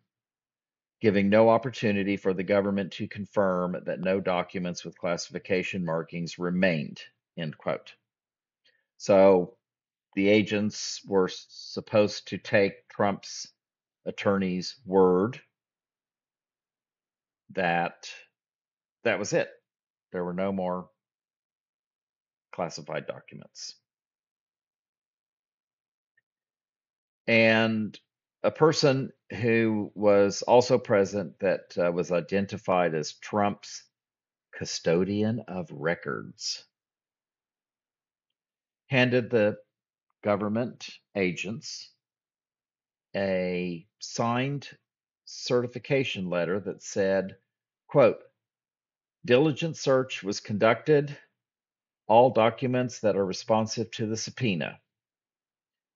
[1.00, 7.00] giving no opportunity for the government to confirm that no documents with classification markings remained.
[7.36, 7.94] End quote.
[8.96, 9.54] So
[10.16, 13.46] the agents were supposed to take Trump's
[14.06, 15.40] attorney's word
[17.54, 18.10] that
[19.04, 19.48] that was it.
[20.12, 20.88] There were no more
[22.52, 23.76] classified documents.
[27.28, 27.98] And
[28.42, 29.10] a person
[29.40, 33.84] who was also present that uh, was identified as Trump's
[34.52, 36.64] custodian of records
[38.88, 39.56] handed the
[40.22, 41.90] government agents
[43.14, 44.68] a signed
[45.24, 47.36] certification letter that said,
[47.86, 48.18] quote,
[49.24, 51.16] diligent search was conducted,
[52.06, 54.80] all documents that are responsive to the subpoena.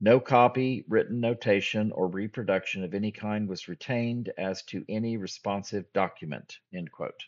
[0.04, 5.92] No copy, written notation, or reproduction of any kind was retained as to any responsive
[5.92, 6.58] document.
[6.74, 7.22] End quote.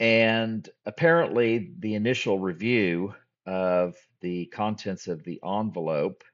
[0.00, 6.24] And apparently, the initial review of the contents of the envelope,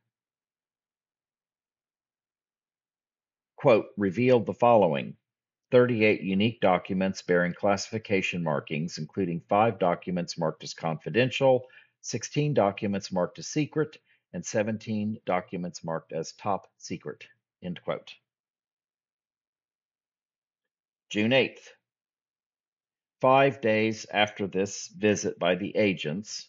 [3.57, 5.17] quote, revealed the following
[5.71, 11.67] 38 unique documents bearing classification markings, including five documents marked as confidential,
[12.03, 13.97] 16 documents marked as secret,
[14.33, 17.25] and 17 documents marked as top secret.
[17.63, 18.15] End quote.
[21.11, 21.69] June 8th.
[23.21, 26.49] Five days after this visit by the agents,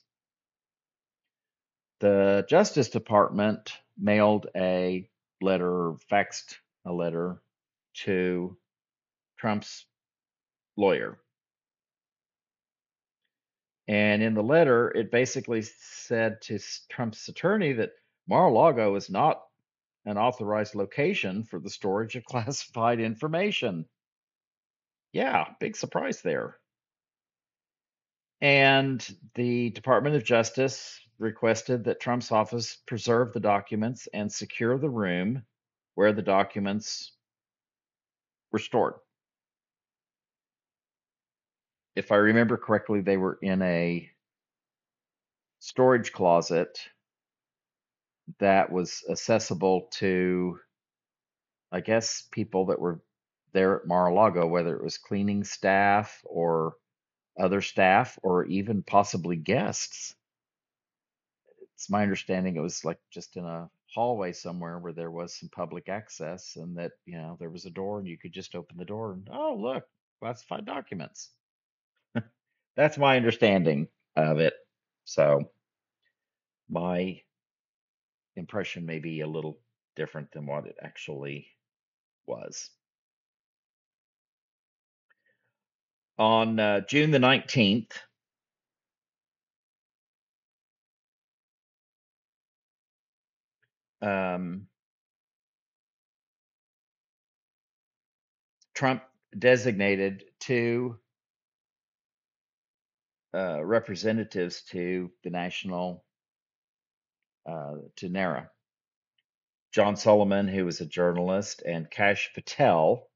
[2.00, 5.08] the Justice Department mailed a
[5.42, 7.42] letter, faxed a letter
[8.04, 8.58] to
[9.46, 9.86] Trump's
[10.76, 11.20] lawyer.
[13.88, 16.58] And in the letter, it basically said to
[16.90, 17.92] Trump's attorney that
[18.28, 19.44] Mar a Lago is not
[20.04, 23.86] an authorized location for the storage of classified information.
[25.14, 26.58] Yeah, big surprise there.
[28.42, 34.90] And the Department of Justice requested that Trump's office preserve the documents and secure the
[34.90, 35.44] room
[35.94, 37.12] where the documents
[38.52, 38.96] were stored
[41.96, 44.10] if I remember correctly, they were in a
[45.60, 46.80] storage closet
[48.40, 50.60] that was accessible to,
[51.72, 53.02] I guess, people that were
[53.54, 56.76] there at Mar-a-Lago, whether it was cleaning staff or
[57.40, 60.16] other staff or even possibly guests.
[61.76, 65.50] It's my understanding it was like just in a hallway somewhere where there was some
[65.50, 68.78] public access and that, you know, there was a door and you could just open
[68.78, 69.88] the door and, oh, look,
[70.20, 71.35] classified documents.
[72.76, 74.54] That's my understanding of it.
[75.06, 75.52] So
[76.70, 77.22] my
[78.36, 79.60] impression may be a little
[79.96, 81.48] different than what it actually
[82.28, 82.70] was.
[86.18, 87.92] On uh, June the 19th,
[94.02, 94.68] um,
[98.74, 99.04] Trump
[99.38, 100.98] designated two
[103.36, 106.06] uh, representatives to the national
[107.46, 108.50] uh, to NARA
[109.76, 113.10] John Solomon, who was a journalist, and Kash Patel,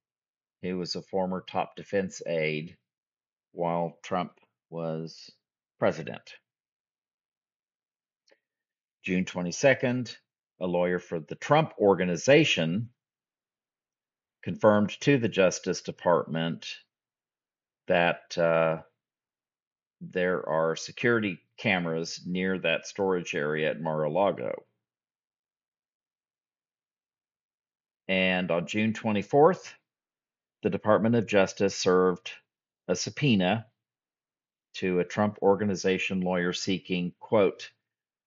[0.62, 2.76] who was a former top defense aide
[3.54, 4.34] while Trump
[4.70, 5.32] was
[5.80, 6.34] president.
[9.04, 10.14] June 22nd,
[10.60, 12.90] a lawyer for the Trump Organization
[14.44, 16.68] confirmed to the Justice Department
[17.88, 18.82] that uh,
[20.02, 24.64] there are security cameras near that storage area at Mar a Lago.
[28.08, 29.74] And on June 24th,
[30.64, 32.32] the Department of Justice served
[32.88, 33.68] a subpoena
[34.76, 37.70] to a Trump Organization lawyer seeking, quote,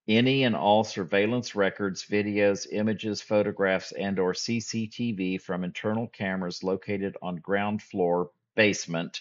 [0.09, 7.17] any and all surveillance records, videos, images, photographs, and or CCTV from internal cameras located
[7.23, 9.21] on ground floor basement,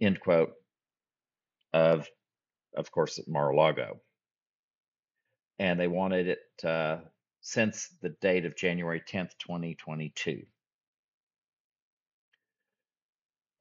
[0.00, 0.52] end quote,
[1.72, 2.08] of,
[2.76, 4.00] of course, Mar-a-Lago.
[5.58, 6.98] And they wanted it uh,
[7.40, 10.42] since the date of January 10th, 2022.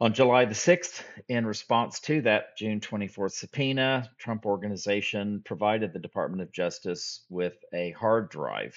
[0.01, 5.99] On July the 6th, in response to that June 24th subpoena, Trump Organization provided the
[5.99, 8.76] Department of Justice with a hard drive.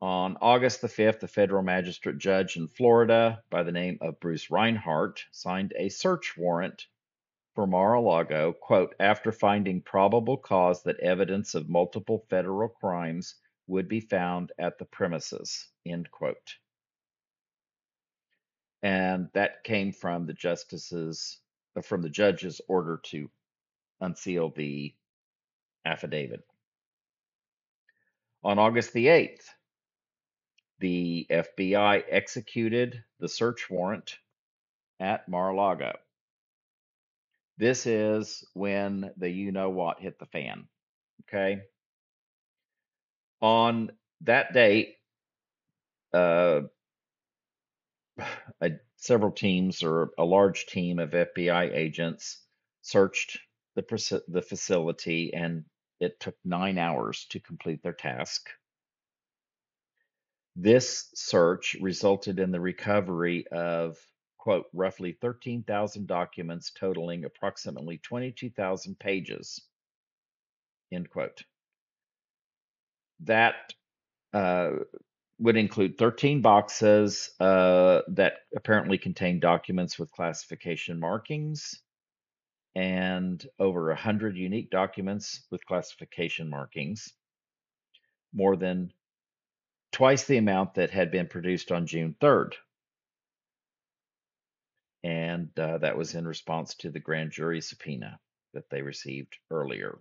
[0.00, 4.50] On August the 5th, a federal magistrate judge in Florida by the name of Bruce
[4.50, 6.86] Reinhart signed a search warrant
[7.54, 13.36] for Mar-a-Lago, quote, after finding probable cause that evidence of multiple federal crimes
[13.66, 16.56] would be found at the premises, end quote
[18.84, 21.38] and that came from the justices
[21.74, 23.30] uh, from the judge's order to
[24.00, 24.94] unseal the
[25.86, 26.44] affidavit.
[28.44, 29.46] On August the 8th,
[30.80, 34.18] the FBI executed the search warrant
[35.00, 35.96] at Mar-a-Lago.
[37.56, 40.66] This is when the you know what hit the fan.
[41.22, 41.62] Okay.
[43.40, 43.92] On
[44.22, 44.96] that date,
[46.12, 46.62] uh,
[48.60, 52.40] a, several teams or a large team of FBI agents
[52.82, 53.38] searched
[53.74, 55.64] the, the facility and
[56.00, 58.48] it took nine hours to complete their task.
[60.56, 63.98] This search resulted in the recovery of,
[64.44, 69.58] quote, roughly 13,000 documents totaling approximately 22,000 pages,
[70.92, 71.42] end quote.
[73.20, 73.72] That
[74.34, 74.72] uh,
[75.38, 81.80] would include 13 boxes uh, that apparently contain documents with classification markings
[82.74, 87.14] and over 100 unique documents with classification markings,
[88.34, 88.92] more than
[89.90, 92.52] twice the amount that had been produced on June 3rd.
[95.04, 98.18] And uh, that was in response to the grand jury subpoena
[98.54, 99.98] that they received earlier.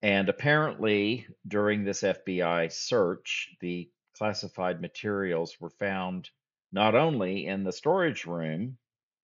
[0.00, 6.30] And apparently, during this FBI search, the classified materials were found
[6.70, 8.78] not only in the storage room,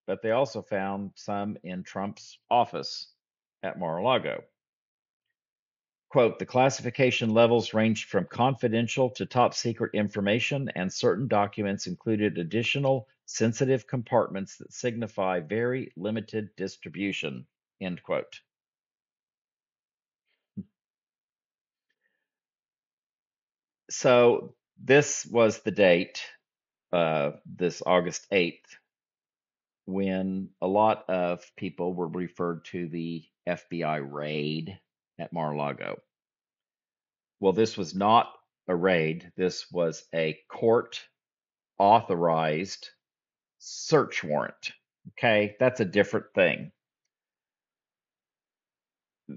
[0.09, 3.13] but they also found some in Trump's office
[3.63, 4.43] at Mar a Lago.
[6.09, 12.39] Quote, the classification levels ranged from confidential to top secret information, and certain documents included
[12.39, 17.47] additional sensitive compartments that signify very limited distribution,
[17.81, 18.41] end quote.
[23.91, 26.23] so this was the date,
[26.93, 28.65] uh, this August 8th,
[29.87, 34.79] when a lot of people were referred to the FBI raid
[35.19, 35.99] at Mar a Lago.
[37.41, 38.33] Well, this was not
[38.69, 41.01] a raid, this was a court
[41.79, 42.91] authorized
[43.59, 44.73] search warrant.
[45.11, 46.73] Okay, that's a different thing.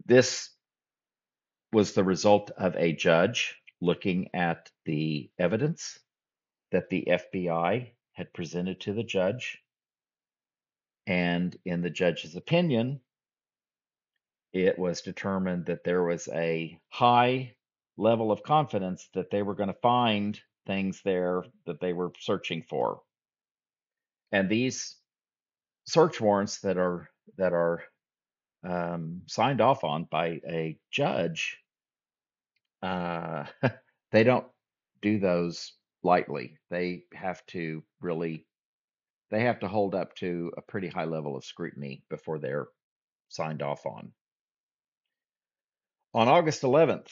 [0.06, 0.50] This
[1.74, 6.00] was the result of a judge looking at the evidence
[6.72, 9.60] that the FBI had presented to the judge.
[11.08, 13.02] And in the judge's opinion,
[14.54, 17.56] it was determined that there was a high
[17.98, 22.64] level of confidence that they were going to find things there that they were searching
[22.70, 23.02] for.
[24.32, 24.96] And these
[25.86, 27.84] search warrants that are that are
[28.64, 31.62] um, signed off on by a judge
[32.82, 33.46] uh,
[34.12, 34.48] they don't
[35.02, 35.74] do those
[36.04, 36.58] lightly.
[36.70, 38.46] They have to really,
[39.30, 42.68] they have to hold up to a pretty high level of scrutiny before they're
[43.30, 44.12] signed off on.
[46.14, 47.08] On August 11th,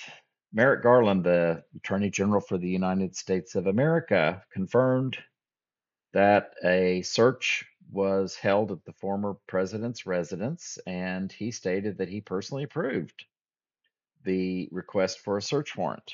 [0.52, 5.18] Merrick Garland, the Attorney General for the United States of America, confirmed
[6.14, 12.22] that a search was held at the former president's residence, and he stated that he
[12.22, 13.26] personally approved
[14.24, 16.14] the request for a search warrant.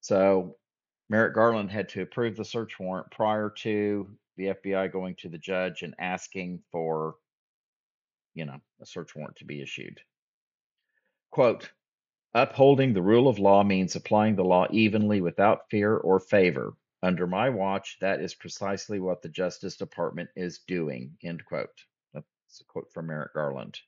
[0.00, 0.56] So
[1.08, 5.38] Merrick Garland had to approve the search warrant prior to the FBI going to the
[5.38, 7.16] judge and asking for,
[8.34, 10.00] you know, a search warrant to be issued.
[11.30, 11.70] Quote,
[12.34, 16.74] upholding the rule of law means applying the law evenly without fear or favor.
[17.02, 21.84] Under my watch, that is precisely what the Justice Department is doing, end quote.
[22.14, 22.26] That's
[22.60, 23.78] a quote from Merrick Garland.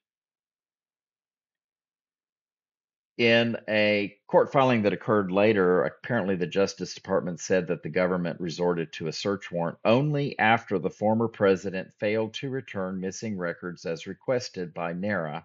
[3.19, 8.41] In a court filing that occurred later, apparently the Justice Department said that the government
[8.41, 13.85] resorted to a search warrant only after the former president failed to return missing records
[13.87, 15.45] as requested by NARA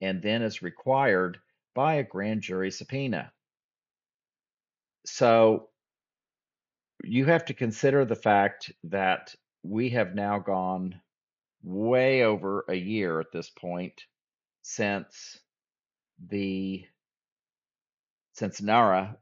[0.00, 1.40] and then as required
[1.74, 3.32] by a grand jury subpoena.
[5.04, 5.70] So
[7.06, 11.00] you have to consider the fact that we have now gone
[11.62, 14.02] way over a year at this point
[14.62, 15.38] since
[16.28, 16.84] the
[18.32, 19.16] since NARA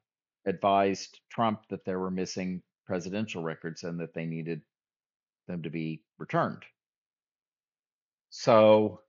[0.46, 4.62] advised Trump that there were missing presidential records and that they needed
[5.46, 6.62] them to be returned.
[8.30, 9.00] So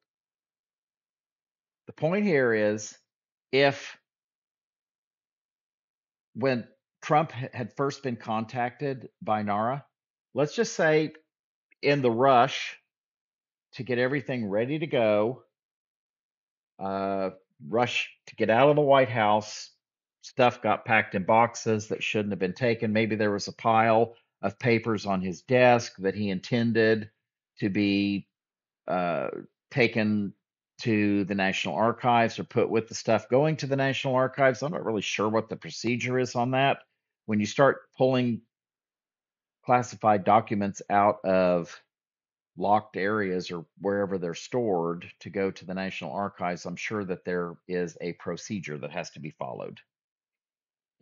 [1.88, 2.98] the point here is
[3.52, 3.98] if
[6.36, 6.68] when
[7.04, 9.86] Trump had first been contacted by NARA,
[10.34, 11.12] let's just say
[11.82, 12.80] in the rush
[13.74, 15.44] to get everything ready to go,
[16.80, 17.32] uh,
[17.68, 19.72] rush to get out of the White House.
[20.22, 22.94] Stuff got packed in boxes that shouldn't have been taken.
[22.94, 27.10] Maybe there was a pile of papers on his desk that he intended
[27.60, 28.28] to be
[28.88, 29.28] uh,
[29.72, 30.34] taken
[30.80, 34.62] to the National Archives or put with the stuff going to the National Archives.
[34.62, 36.78] I'm not really sure what the procedure is on that.
[37.26, 38.42] When you start pulling
[39.66, 41.82] classified documents out of
[42.58, 47.26] locked areas or wherever they're stored to go to the National Archives, I'm sure that
[47.26, 49.80] there is a procedure that has to be followed.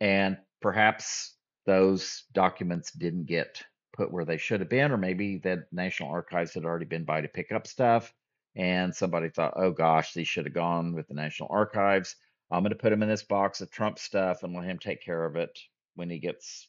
[0.00, 1.34] And perhaps
[1.66, 3.62] those documents didn't get
[3.92, 7.20] put where they should have been, or maybe the National Archives had already been by
[7.20, 8.12] to pick up stuff.
[8.56, 12.16] And somebody thought, oh gosh, these should have gone with the National Archives.
[12.50, 15.02] I'm going to put them in this box of Trump stuff and let him take
[15.02, 15.58] care of it
[15.94, 16.68] when he gets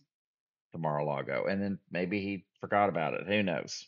[0.71, 1.45] to Mar-a-Lago.
[1.45, 3.27] And then maybe he forgot about it.
[3.27, 3.85] Who knows?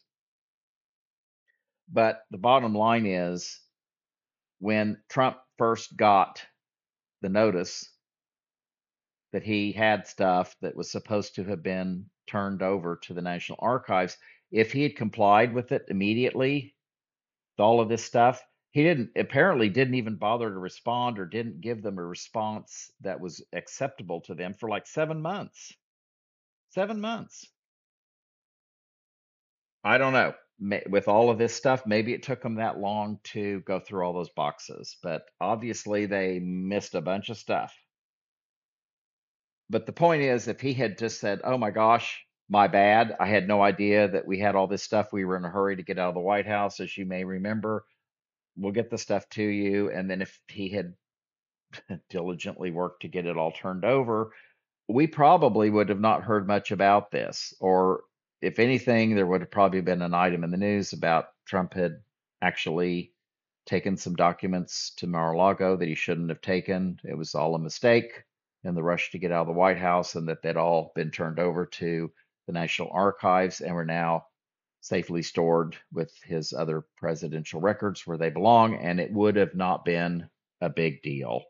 [1.92, 3.60] But the bottom line is
[4.60, 6.44] when Trump first got
[7.22, 7.90] the notice
[9.34, 13.60] that he had stuff that was supposed to have been turned over to the National
[13.62, 14.18] Archives,
[14.52, 16.76] if he had complied with it immediately,
[17.60, 18.42] all of this stuff,
[18.76, 23.22] he didn't apparently didn't even bother to respond or didn't give them a response that
[23.22, 25.72] was acceptable to them for like seven months.
[26.72, 27.48] Seven months.
[29.82, 30.34] I don't know
[30.90, 34.12] with all of this stuff, maybe it took them that long to go through all
[34.12, 37.74] those boxes, but obviously they missed a bunch of stuff.
[39.70, 43.28] But the point is, if he had just said, Oh my gosh, my bad, I
[43.28, 45.14] had no idea that we had all this stuff.
[45.14, 47.24] We were in a hurry to get out of the White House, as you may
[47.24, 47.86] remember.
[48.58, 49.92] We'll get the stuff to you.
[49.92, 50.94] And then if he had
[52.10, 54.32] diligently worked to get it all turned over,
[54.88, 58.04] we probably would have not heard much about this, or
[58.42, 62.02] if anything, there would have probably been an item in the news about Trump had
[62.42, 63.12] actually
[63.66, 67.00] taken some documents to Mar-a-Lago that he shouldn't have taken.
[67.04, 68.24] It was all a mistake
[68.64, 71.10] in the rush to get out of the White House, and that they'd all been
[71.10, 72.12] turned over to
[72.46, 74.28] the National Archives and were now
[74.86, 79.84] safely stored with his other presidential records where they belong, and it would have not
[79.84, 80.30] been
[80.62, 81.44] a big deal.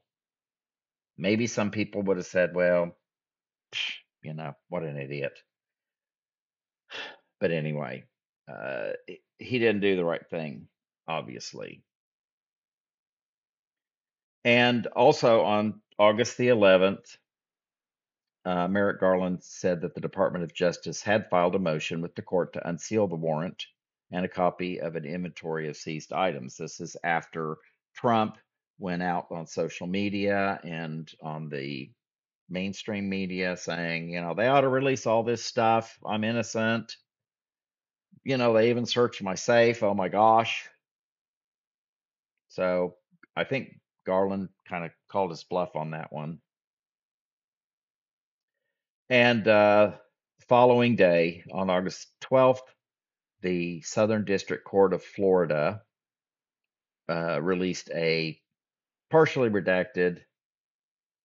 [1.17, 2.95] Maybe some people would have said, well,
[4.23, 5.37] you know, what an idiot.
[7.41, 8.05] But anyway,
[8.49, 8.91] uh,
[9.37, 10.69] he didn't do the right thing,
[11.05, 11.83] obviously.
[14.45, 17.17] And also on August the 11th,
[18.45, 22.21] uh, Merrick Garland said that the Department of Justice had filed a motion with the
[22.21, 23.65] court to unseal the warrant
[24.11, 26.57] and a copy of an inventory of seized items.
[26.57, 27.57] This is after
[27.95, 28.37] Trump
[28.77, 31.91] went out on social media and on the
[32.49, 35.97] mainstream media saying, you know, they ought to release all this stuff.
[36.05, 36.95] I'm innocent
[38.25, 39.83] you know, they even searched my safe.
[39.83, 40.67] Oh my gosh.
[42.49, 42.95] So
[43.35, 46.39] I think Garland kind of called his bluff on that one.
[49.09, 49.91] And uh,
[50.47, 52.61] following day, on August 12th,
[53.41, 55.81] the Southern District Court of Florida
[57.07, 58.39] uh, released a
[59.11, 60.21] partially redacted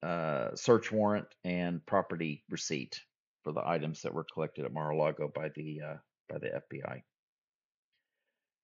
[0.03, 3.01] uh, search warrant and property receipt
[3.45, 5.97] for the items that were collected at Mar-a-Lago by the uh,
[6.29, 7.03] by the FBI.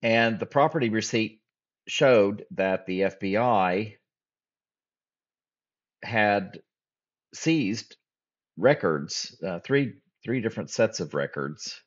[0.02, 1.40] And the property receipt
[1.88, 3.96] showed that the FBI
[6.02, 6.60] had
[7.34, 7.96] seized
[8.56, 9.94] records, uh, three
[10.24, 11.80] three different sets of records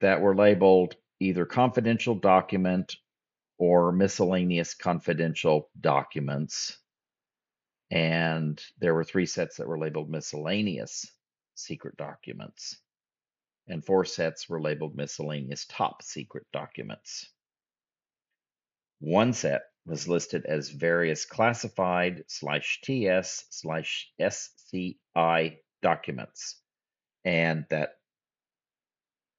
[0.00, 2.96] that were labeled either confidential document
[3.58, 6.78] or miscellaneous confidential documents.
[7.90, 11.06] And there were three sets that were labeled miscellaneous
[11.54, 12.78] secret documents,
[13.66, 17.32] and four sets were labeled miscellaneous top secret documents.
[19.00, 26.60] One set was listed as various classified slash TS slash SCI documents,
[27.24, 27.94] and that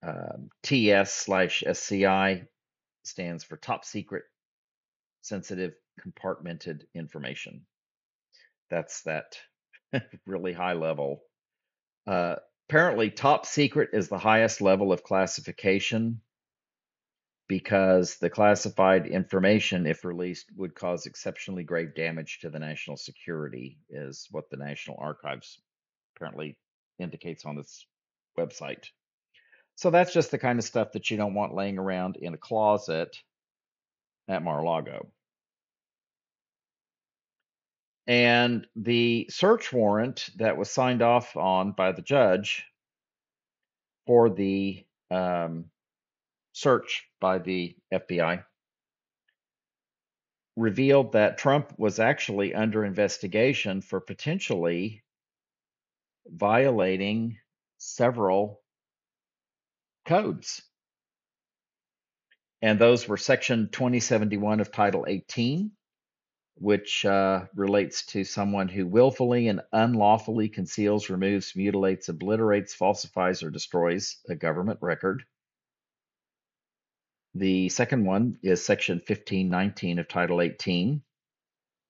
[0.01, 2.45] um, TS slash SCI
[3.03, 4.23] stands for top secret,
[5.21, 7.65] sensitive, compartmented information.
[8.69, 9.37] That's that
[10.25, 11.21] really high level.
[12.07, 12.37] Uh,
[12.69, 16.21] apparently, top secret is the highest level of classification
[17.49, 23.79] because the classified information, if released, would cause exceptionally grave damage to the national security,
[23.89, 25.59] is what the National Archives
[26.15, 26.55] apparently
[26.99, 27.87] indicates on its
[28.37, 28.85] website.
[29.75, 32.37] So that's just the kind of stuff that you don't want laying around in a
[32.37, 33.17] closet
[34.27, 35.07] at Mar-a-Lago.
[38.05, 42.65] And the search warrant that was signed off on by the judge
[44.05, 45.65] for the um,
[46.59, 48.43] search by the FBI
[50.57, 55.03] revealed that Trump was actually under investigation for potentially
[56.27, 57.37] violating
[57.77, 58.61] several
[60.05, 60.61] codes.
[62.61, 65.71] And those were Section 2071 of Title 18,
[66.55, 73.49] which uh, relates to someone who willfully and unlawfully conceals, removes, mutilates, obliterates, falsifies, or
[73.49, 75.23] destroys a government record.
[77.39, 81.01] The second one is Section 1519 of Title 18,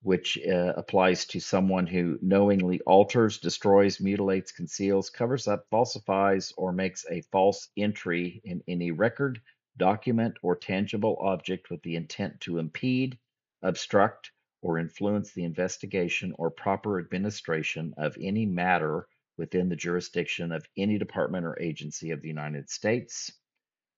[0.04, 6.72] which uh, applies to someone who knowingly alters, destroys, mutilates, conceals, covers up, falsifies, or
[6.72, 9.42] makes a false entry in any record,
[9.76, 13.18] document, or tangible object with the intent to impede,
[13.64, 14.32] obstruct,
[14.62, 21.00] or influence the investigation or proper administration of any matter within the jurisdiction of any
[21.00, 23.32] department or agency of the United States.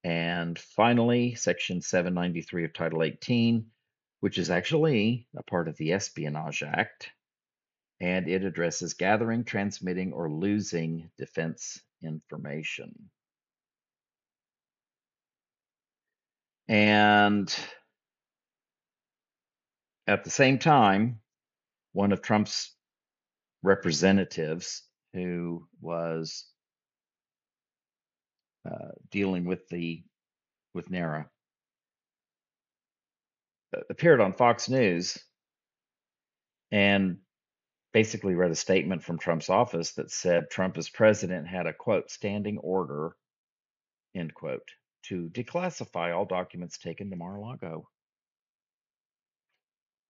[0.03, 3.65] And finally, Section 793 of Title 18
[4.21, 7.09] which is actually a part of the Espionage Act,
[7.99, 13.09] and it addresses gathering, transmitting, or losing defense information.
[16.67, 17.53] And
[20.07, 21.19] at the same time,
[21.93, 22.73] one of Trump's
[23.63, 24.83] representatives
[25.13, 26.45] who was
[28.69, 30.03] uh, dealing with the
[30.73, 31.29] with NARA
[33.89, 35.17] appeared on Fox News
[36.71, 37.17] and
[37.93, 42.09] basically read a statement from Trump's office that said Trump as president had a quote
[42.09, 43.15] standing order
[44.15, 44.67] end quote
[45.03, 47.87] to declassify all documents taken to Mar-a-Lago.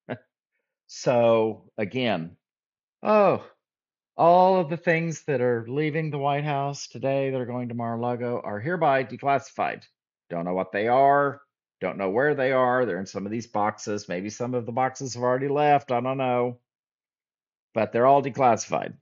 [0.87, 2.35] so again,
[3.03, 3.45] oh,
[4.17, 7.73] all of the things that are leaving the White House today that are going to
[7.75, 9.83] Mar-a-Lago are hereby declassified.
[10.29, 11.41] Don't know what they are.
[11.79, 12.85] Don't know where they are.
[12.85, 14.07] They're in some of these boxes.
[14.07, 15.91] Maybe some of the boxes have already left.
[15.91, 16.59] I don't know.
[17.73, 18.93] But they're all declassified.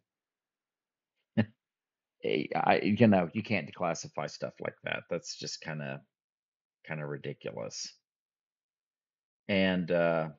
[1.38, 5.04] I, you know, you can't declassify stuff like that.
[5.10, 6.00] That's just kind of
[6.88, 7.94] kind of ridiculous.
[9.48, 10.30] And uh,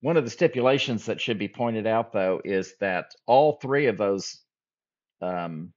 [0.00, 3.96] one of the stipulations that should be pointed out, though, is that all three of
[3.96, 4.40] those
[5.20, 5.72] um,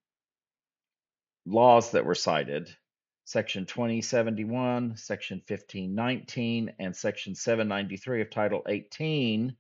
[1.46, 2.70] laws that were cited
[3.30, 9.56] Section 2071, Section 1519, and Section 793 of Title 18,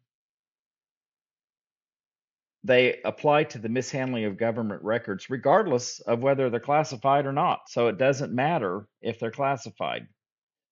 [2.64, 7.70] they apply to the mishandling of government records regardless of whether they're classified or not.
[7.70, 10.08] So it doesn't matter if they're classified.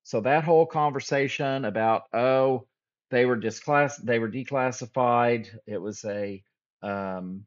[0.01, 2.65] So that whole conversation about, oh,
[3.09, 6.43] they were disclass they were declassified, it was a
[6.81, 7.45] um,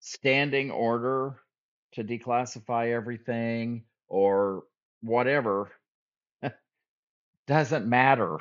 [0.00, 1.36] standing order
[1.92, 4.64] to declassify everything or
[5.02, 5.70] whatever.
[7.46, 8.38] Doesn't matter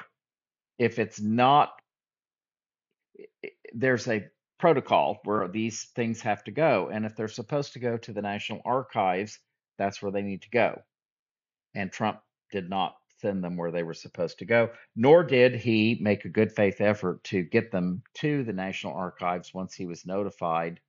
[0.80, 1.74] if it's not
[3.74, 4.28] there's a
[4.59, 8.22] protocol where these things have to go and if they're supposed to go to the
[8.22, 9.39] national archives
[9.78, 10.82] that's where they need to go.
[11.74, 12.19] And trump
[12.51, 16.30] did not send them where they were supposed to go nor did he make a
[16.30, 20.80] good faith effort to get them to the national archives once he was notified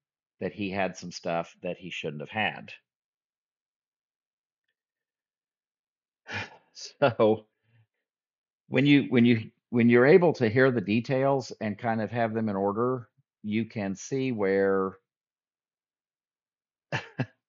[0.40, 2.72] that he had some stuff that he shouldn't have had.
[6.74, 7.46] So
[8.68, 12.34] when you when you when you're able to hear the details and kind of have
[12.34, 13.08] them in order,
[13.42, 14.98] you can see where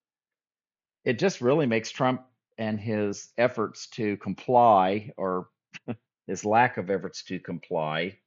[1.06, 2.24] it just really makes Trump
[2.58, 5.50] and his efforts to comply or
[6.28, 8.18] his lack of efforts to comply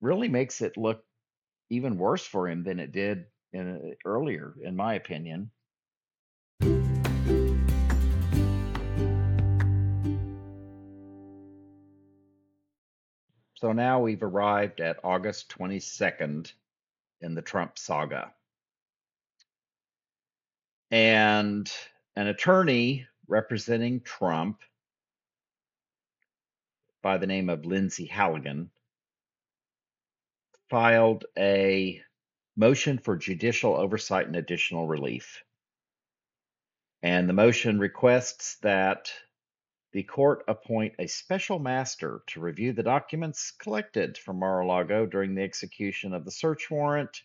[0.00, 1.04] really makes it look
[1.70, 5.50] even worse for him than it did in, uh, earlier, in my opinion.
[13.58, 16.52] So now we've arrived at August 22nd
[17.22, 18.32] in the Trump saga.
[20.90, 21.70] And
[22.14, 24.60] an attorney representing Trump
[27.02, 28.70] by the name of Lindsay Halligan
[30.68, 32.02] filed a
[32.56, 35.42] motion for judicial oversight and additional relief.
[37.02, 39.12] And the motion requests that
[39.92, 45.42] the court appoint a special master to review the documents collected from Mar-a-Lago during the
[45.42, 47.22] execution of the search warrant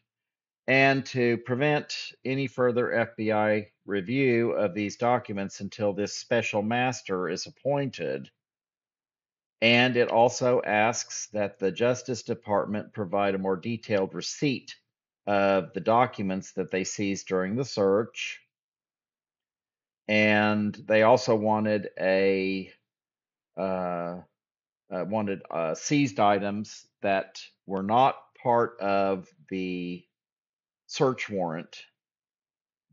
[0.68, 1.93] and to prevent
[2.24, 8.30] any further FBI review of these documents until this special master is appointed.
[9.62, 14.76] And it also asks that the Justice Department provide a more detailed receipt
[15.28, 18.41] of the documents that they seized during the search
[20.12, 22.70] and they also wanted a
[23.57, 24.18] uh,
[24.91, 30.03] uh, wanted uh, seized items that were not part of the
[30.91, 31.85] search warrant,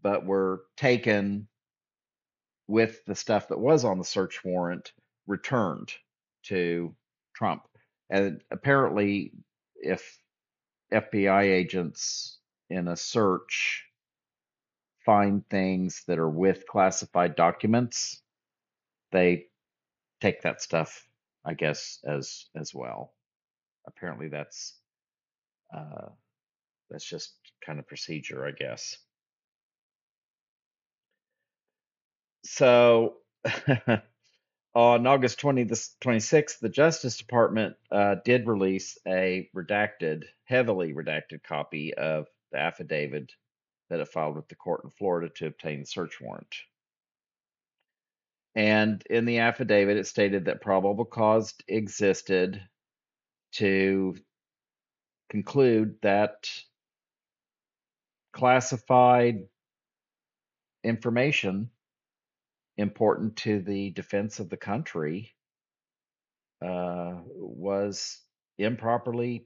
[0.03, 1.49] but were taken
[2.69, 4.93] with the stuff that was on the search warrant
[5.27, 5.93] returned
[6.45, 6.95] to
[7.35, 7.63] Trump.
[8.09, 9.33] And apparently,
[9.75, 10.17] if
[10.93, 12.39] FBI agents
[12.71, 13.85] in a search
[15.05, 18.23] find things that are with classified documents,
[19.11, 19.47] they
[20.21, 21.05] take that stuff,
[21.45, 23.13] I guess, as as well.
[23.89, 24.75] Apparently, that's
[25.77, 26.11] uh,
[26.91, 27.35] that's just
[27.65, 28.97] kind of procedure, I guess.
[32.45, 33.17] So
[34.75, 41.43] on August 20, the 26th, the Justice Department uh, did release a redacted, heavily redacted
[41.43, 43.33] copy of the affidavit
[43.91, 46.55] that it filed with the court in Florida to obtain the search warrant.
[48.55, 52.61] And in the affidavit, it stated that probable cause existed
[53.53, 54.17] to
[55.31, 56.51] conclude that
[58.39, 59.41] classified
[60.85, 61.71] information
[62.77, 65.35] important to the defense of the country
[66.65, 68.21] uh, was
[68.57, 69.45] improperly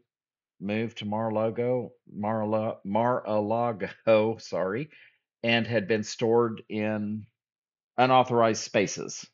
[0.60, 1.92] moved to Mar-a-Lago,
[2.84, 4.90] Mar-a-Lago, sorry,
[5.42, 7.24] and had been stored in
[7.96, 9.26] unauthorized spaces.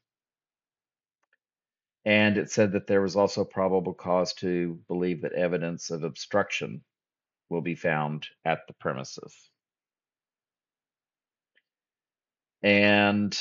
[2.04, 6.84] And it said that there was also probable cause to believe that evidence of obstruction
[7.48, 9.34] will be found at the premises.
[12.62, 13.38] And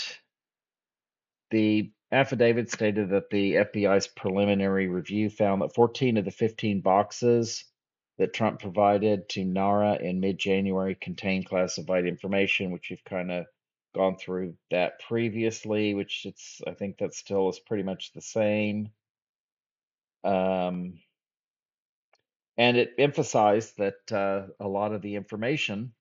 [1.49, 7.66] the affidavit stated that the FBI's preliminary review found that 14 of the 15 boxes
[8.18, 13.45] that Trump provided to NARA in mid January contained classified information, which we've kind of
[13.95, 18.89] gone through that previously, which it's, I think that still is pretty much the same.
[20.24, 20.99] Um,
[22.58, 25.93] and it emphasized that uh, a lot of the information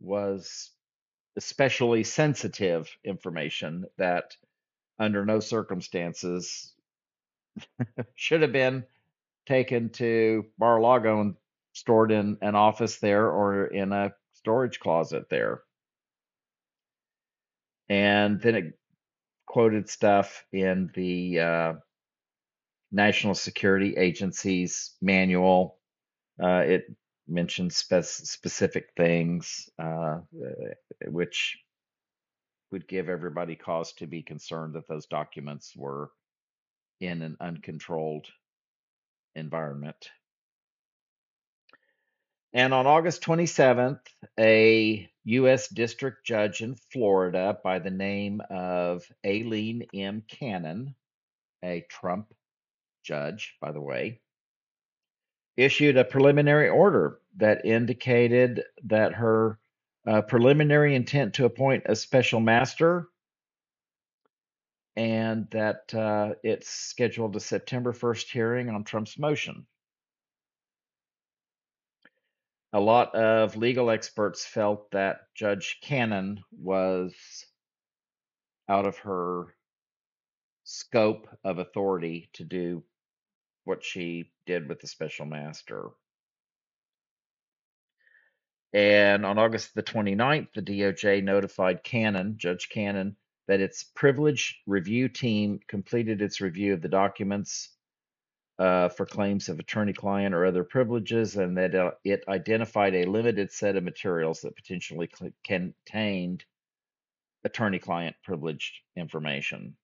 [0.00, 0.70] was
[1.36, 4.36] especially sensitive information that
[4.98, 6.74] under no circumstances
[8.14, 8.84] should have been
[9.46, 11.34] taken to Mar-a-Lago and
[11.72, 15.62] stored in an office there or in a storage closet there.
[17.88, 18.78] And then it
[19.46, 21.72] quoted stuff in the uh,
[22.92, 25.78] National Security Agency's manual.
[26.42, 26.84] Uh, it
[27.28, 30.18] mentioned spe- specific things, uh,
[31.06, 31.58] which
[32.70, 36.10] would give everybody cause to be concerned that those documents were
[37.00, 38.26] in an uncontrolled
[39.34, 40.10] environment.
[42.52, 44.00] And on August 27th,
[44.38, 45.68] a U.S.
[45.68, 50.22] District Judge in Florida by the name of Aileen M.
[50.26, 50.94] Cannon,
[51.62, 52.32] a Trump
[53.06, 54.20] judge, by the way,
[55.56, 59.58] issued a preliminary order that indicated that her
[60.06, 63.08] uh, preliminary intent to appoint a special master
[64.96, 69.66] and that uh, it's scheduled a September 1st hearing on Trump's motion.
[72.72, 77.14] A lot of legal experts felt that Judge Cannon was
[78.68, 79.54] out of her
[80.64, 82.82] scope of authority to do
[83.66, 85.90] what she did with the special master.
[88.72, 93.16] And on August the 29th, the DOJ notified Cannon, Judge Cannon,
[93.48, 97.70] that its privilege review team completed its review of the documents
[98.58, 103.04] uh, for claims of attorney client or other privileges, and that uh, it identified a
[103.04, 105.10] limited set of materials that potentially
[105.44, 106.44] contained
[107.44, 109.76] attorney client privileged information.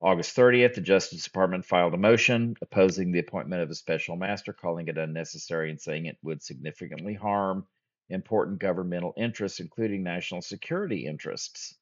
[0.00, 4.52] August 30th, the Justice Department filed a motion opposing the appointment of a special master,
[4.52, 7.66] calling it unnecessary and saying it would significantly harm
[8.08, 11.74] important governmental interests, including national security interests.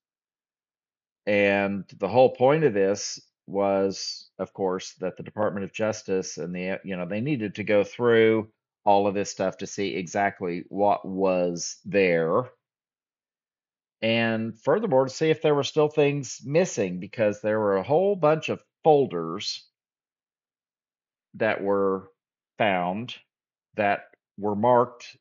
[1.27, 6.55] And the whole point of this was, of course, that the Department of Justice and
[6.55, 8.49] the, you know, they needed to go through
[8.85, 12.45] all of this stuff to see exactly what was there.
[14.03, 18.17] And furthermore, to see if there were still things missing, because there were a whole
[18.17, 19.69] bunch of folders
[21.35, 22.11] that were
[22.59, 23.15] found
[23.75, 25.17] that were marked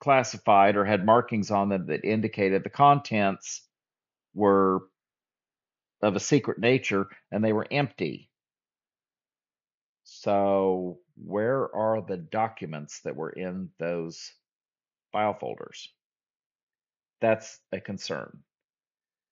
[0.00, 3.66] classified or had markings on them that indicated the contents
[4.34, 4.80] were
[6.02, 8.30] of a secret nature and they were empty.
[10.04, 14.32] So, where are the documents that were in those
[15.12, 15.92] file folders?
[17.20, 18.42] That's a concern,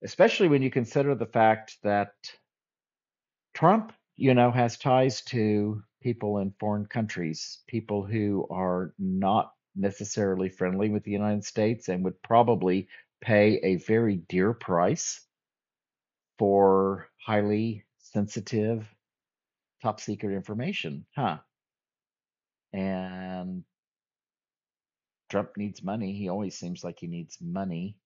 [0.02, 2.12] especially when you consider the fact that
[3.54, 10.48] Trump, you know, has ties to people in foreign countries, people who are not necessarily
[10.48, 12.88] friendly with the United States and would probably
[13.20, 15.26] pay a very dear price
[16.38, 18.86] for highly sensitive,
[19.82, 21.38] top secret information, huh?
[22.72, 23.64] And
[25.28, 26.12] Trump needs money.
[26.12, 27.96] He always seems like he needs money.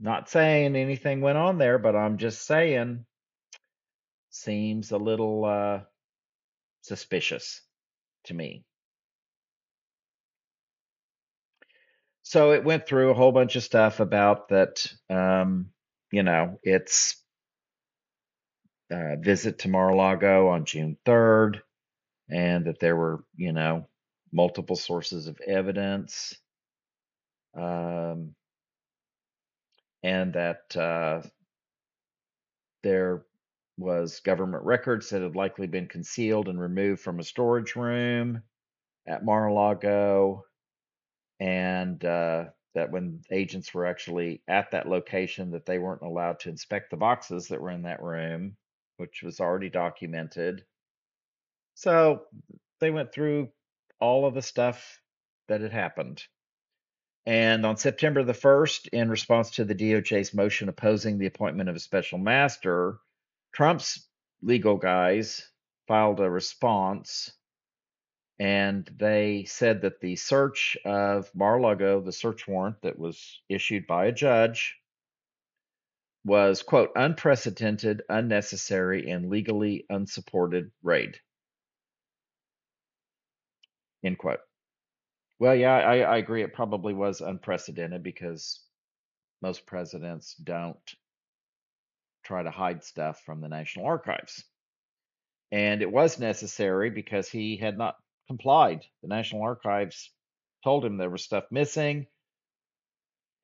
[0.00, 3.04] Not saying anything went on there, but I'm just saying
[4.30, 5.80] seems a little uh,
[6.82, 7.60] suspicious
[8.24, 8.64] to me.
[12.22, 14.86] So it went through a whole bunch of stuff about that.
[15.08, 15.70] Um,
[16.12, 17.16] you know, its
[18.92, 21.60] uh, visit to Mar-a-Lago on June 3rd,
[22.30, 23.88] and that there were, you know,
[24.32, 26.36] multiple sources of evidence,
[27.56, 28.34] um,
[30.02, 31.22] and that uh,
[32.82, 33.24] there
[33.76, 38.42] was government records that had likely been concealed and removed from a storage room
[39.06, 40.44] at Mar-a-Lago,
[41.40, 46.48] and uh, that when agents were actually at that location that they weren't allowed to
[46.48, 48.56] inspect the boxes that were in that room
[48.98, 50.64] which was already documented.
[51.74, 52.22] So
[52.80, 53.48] they went through
[54.00, 55.00] all of the stuff
[55.48, 56.22] that had happened
[57.28, 61.76] and on September the 1st, in response to the DOJ's motion opposing the appointment of
[61.76, 63.00] a special master,
[63.52, 64.08] Trump's
[64.40, 65.46] legal guys
[65.86, 67.30] filed a response
[68.38, 74.06] and they said that the search of Mar-a-Lago, the search warrant that was issued by
[74.06, 74.76] a judge,
[76.24, 81.18] was quote unprecedented, unnecessary, and legally unsupported raid.
[84.04, 84.40] End quote.
[85.38, 86.42] Well, yeah, I, I agree.
[86.42, 88.60] It probably was unprecedented because
[89.40, 90.76] most presidents don't
[92.24, 94.44] try to hide stuff from the National Archives.
[95.50, 97.96] And it was necessary because he had not
[98.26, 98.84] complied.
[99.02, 100.10] The National Archives
[100.62, 102.06] told him there was stuff missing.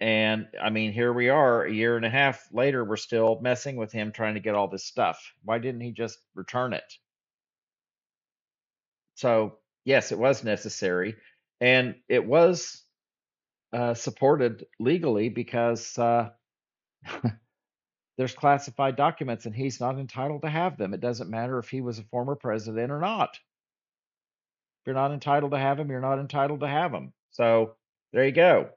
[0.01, 3.77] And I mean, here we are a year and a half later, we're still messing
[3.77, 5.33] with him trying to get all this stuff.
[5.45, 6.93] Why didn't he just return it?
[9.15, 11.17] So, yes, it was necessary.
[11.61, 12.83] And it was
[13.73, 16.31] uh, supported legally because uh,
[18.17, 20.95] there's classified documents and he's not entitled to have them.
[20.95, 23.39] It doesn't matter if he was a former president or not.
[24.81, 27.13] If you're not entitled to have them, you're not entitled to have them.
[27.31, 27.75] So
[28.13, 28.71] there you go.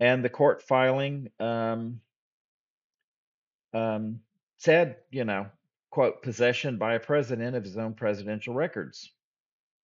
[0.00, 2.00] And the court filing um,
[3.72, 4.20] um,
[4.58, 5.46] said, you know,
[5.90, 9.12] quote, possession by a president of his own presidential records,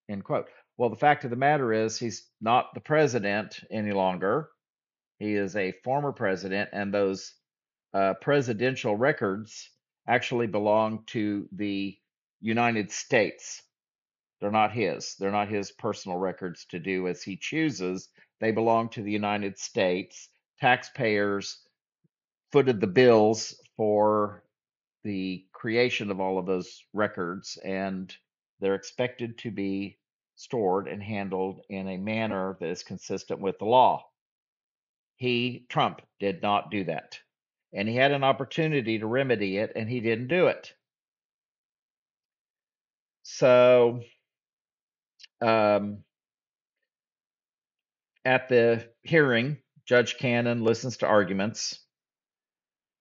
[0.09, 0.49] end quote.
[0.77, 4.49] Well, the fact of the matter is, he's not the president any longer.
[5.19, 7.35] He is a former president, and those
[7.93, 9.71] uh, presidential records
[10.07, 11.99] actually belong to the
[12.41, 13.63] United States.
[14.41, 15.17] They're not his.
[15.19, 18.09] They're not his personal records to do as he chooses.
[18.41, 20.29] They belong to the United States.
[20.61, 21.59] Taxpayers
[22.53, 24.45] footed the bills for
[25.03, 28.15] the creation of all of those records, and
[28.61, 29.99] they're expected to be
[30.37, 34.05] stored and handled in a manner that is consistent with the law.
[35.17, 37.19] He, Trump, did not do that.
[37.73, 40.73] And he had an opportunity to remedy it, and he didn't do it.
[43.23, 44.01] So
[45.41, 45.99] um,
[48.25, 51.81] at the hearing, Judge Cannon listens to arguments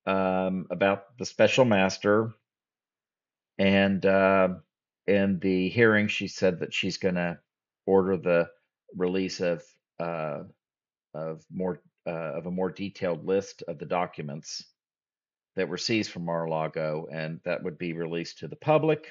[0.06, 2.34] um, about the special master,
[3.58, 4.50] and uh,
[5.08, 7.40] in the hearing, she said that she's going to
[7.86, 8.50] order the
[8.96, 9.64] release of
[10.00, 10.44] uh,
[11.14, 14.64] of more uh, of a more detailed list of the documents
[15.56, 19.08] that were seized from Mar-a-Lago, and that would be released to the public.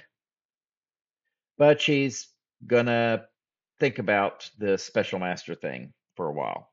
[1.58, 2.28] But she's
[2.66, 3.26] gonna
[3.80, 6.70] think about the special master thing for a while.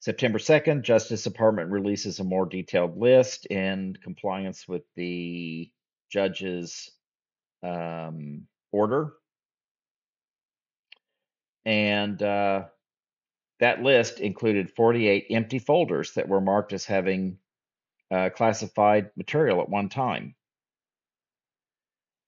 [0.00, 5.70] September 2nd, Justice Department releases a more detailed list in compliance with the
[6.10, 6.90] judge's
[7.62, 9.14] um, order.
[11.64, 12.64] And uh,
[13.60, 17.38] that list included 48 empty folders that were marked as having
[18.10, 20.34] uh, classified material at one time.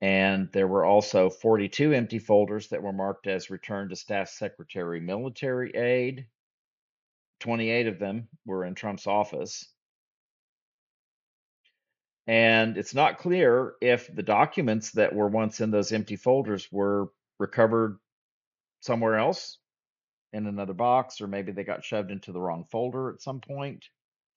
[0.00, 5.00] And there were also 42 empty folders that were marked as returned to Staff Secretary
[5.00, 6.26] Military Aide.
[7.40, 9.64] 28 of them were in Trump's office.
[12.26, 17.08] And it's not clear if the documents that were once in those empty folders were
[17.38, 17.98] recovered
[18.80, 19.58] somewhere else
[20.32, 23.84] in another box, or maybe they got shoved into the wrong folder at some point.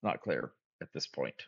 [0.02, 1.46] Not clear at this point.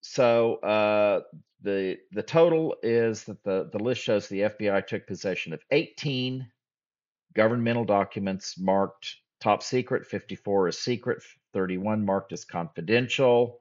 [0.00, 1.20] So uh,
[1.62, 6.46] the the total is that the the list shows the FBI took possession of 18
[7.34, 13.60] governmental documents marked top secret, 54 is secret, 31 marked as confidential,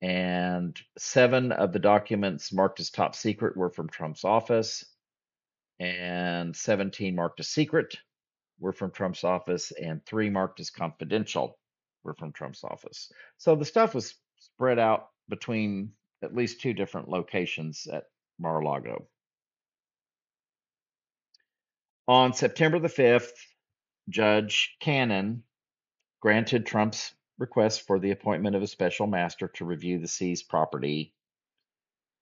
[0.00, 4.84] and seven of the documents marked as top secret were from Trump's office,
[5.80, 7.96] and 17 marked as secret
[8.60, 11.58] were from Trump's office, and three marked as confidential
[12.04, 13.10] were from Trump's office.
[13.38, 15.92] So the stuff was spread out between
[16.22, 18.04] at least two different locations at
[18.38, 19.08] Mar-a-Lago.
[22.06, 23.32] On September the 5th,
[24.08, 25.42] Judge Cannon
[26.20, 31.14] granted Trump's request for the appointment of a special master to review the seized property,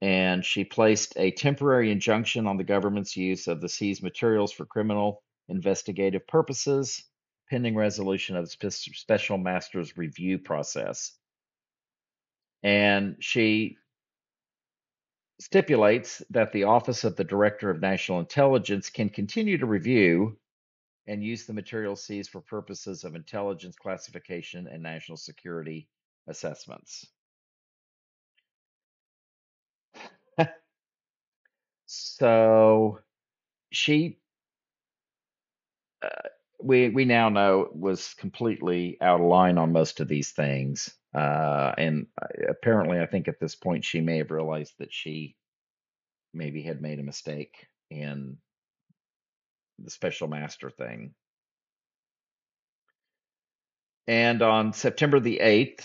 [0.03, 4.67] and she placed a temporary injunction on the government's use of the seized materials for
[4.67, 7.05] criminal investigative purposes,
[7.49, 11.13] pending resolution of the special master's review process.
[12.63, 13.79] And she
[15.41, 20.37] stipulates that the Office of the Director of National Intelligence can continue to review
[21.07, 25.89] and use the material seized for purposes of intelligence classification and national security
[26.29, 27.07] assessments.
[31.87, 32.99] so
[33.71, 34.19] she
[36.03, 36.29] uh,
[36.63, 41.73] we we now know was completely out of line on most of these things uh,
[41.79, 42.07] and
[42.49, 45.37] apparently i think at this point she may have realized that she
[46.35, 48.37] maybe had made a mistake in
[49.79, 51.15] the special master thing.
[54.07, 55.85] And on September the 8th,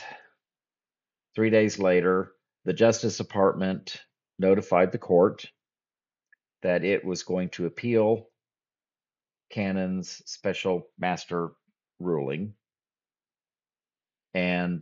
[1.35, 2.33] three days later,
[2.65, 3.97] the Justice Department
[4.37, 5.45] notified the court
[6.61, 8.27] that it was going to appeal
[9.49, 11.49] Cannon's special master
[11.99, 12.53] ruling.
[14.33, 14.81] And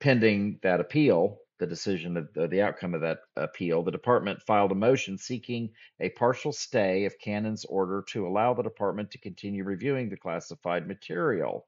[0.00, 4.72] pending that appeal, the decision of the, the outcome of that appeal, the department filed
[4.72, 5.70] a motion seeking
[6.00, 10.86] a partial stay of Cannon's order to allow the department to continue reviewing the classified
[10.86, 11.66] material.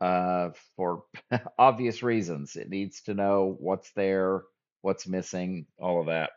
[0.00, 1.04] Uh, for
[1.58, 4.42] obvious reasons, it needs to know what's there,
[4.82, 6.30] what's missing, all of that.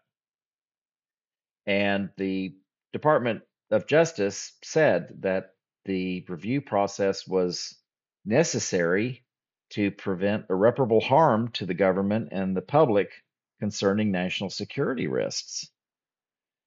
[1.66, 2.56] And the
[2.94, 3.42] Department
[3.72, 5.52] of Justice said that
[5.86, 7.78] the review process was
[8.26, 9.26] necessary
[9.72, 13.12] to prevent irreparable harm to the government and the public
[13.60, 15.70] concerning national security risks.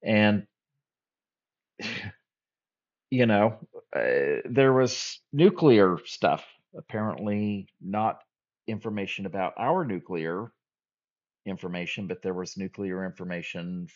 [0.02, 0.46] And,
[3.10, 3.58] you know,
[3.94, 6.44] uh, there was nuclear stuff,
[6.76, 8.20] apparently not
[8.66, 10.52] information about our nuclear
[11.46, 13.88] information, but there was nuclear information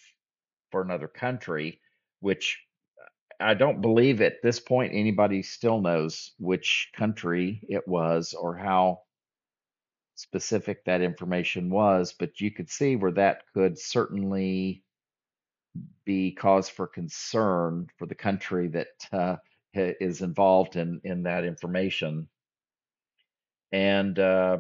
[0.71, 1.81] for another country,
[2.21, 2.59] which
[3.41, 9.01] I don't believe at this point anybody still knows which country it was or how
[10.15, 14.83] specific that information was, but you could see where that could certainly
[16.05, 19.37] be cause for concern for the country that uh,
[19.75, 22.29] is involved in in that information,
[23.73, 24.59] and uh,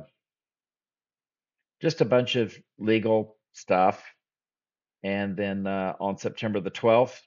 [1.80, 4.04] just a bunch of legal stuff.
[5.04, 7.20] And then uh, on September the 12th,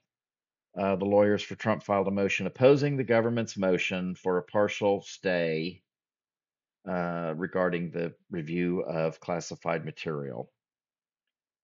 [0.78, 5.02] uh, the lawyers for Trump filed a motion opposing the government's motion for a partial
[5.02, 5.82] stay
[6.88, 10.52] uh, regarding the review of classified material.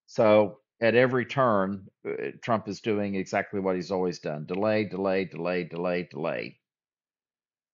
[0.07, 5.25] So at every turn, uh, Trump is doing exactly what he's always done delay, delay,
[5.25, 6.59] delay, delay, delay.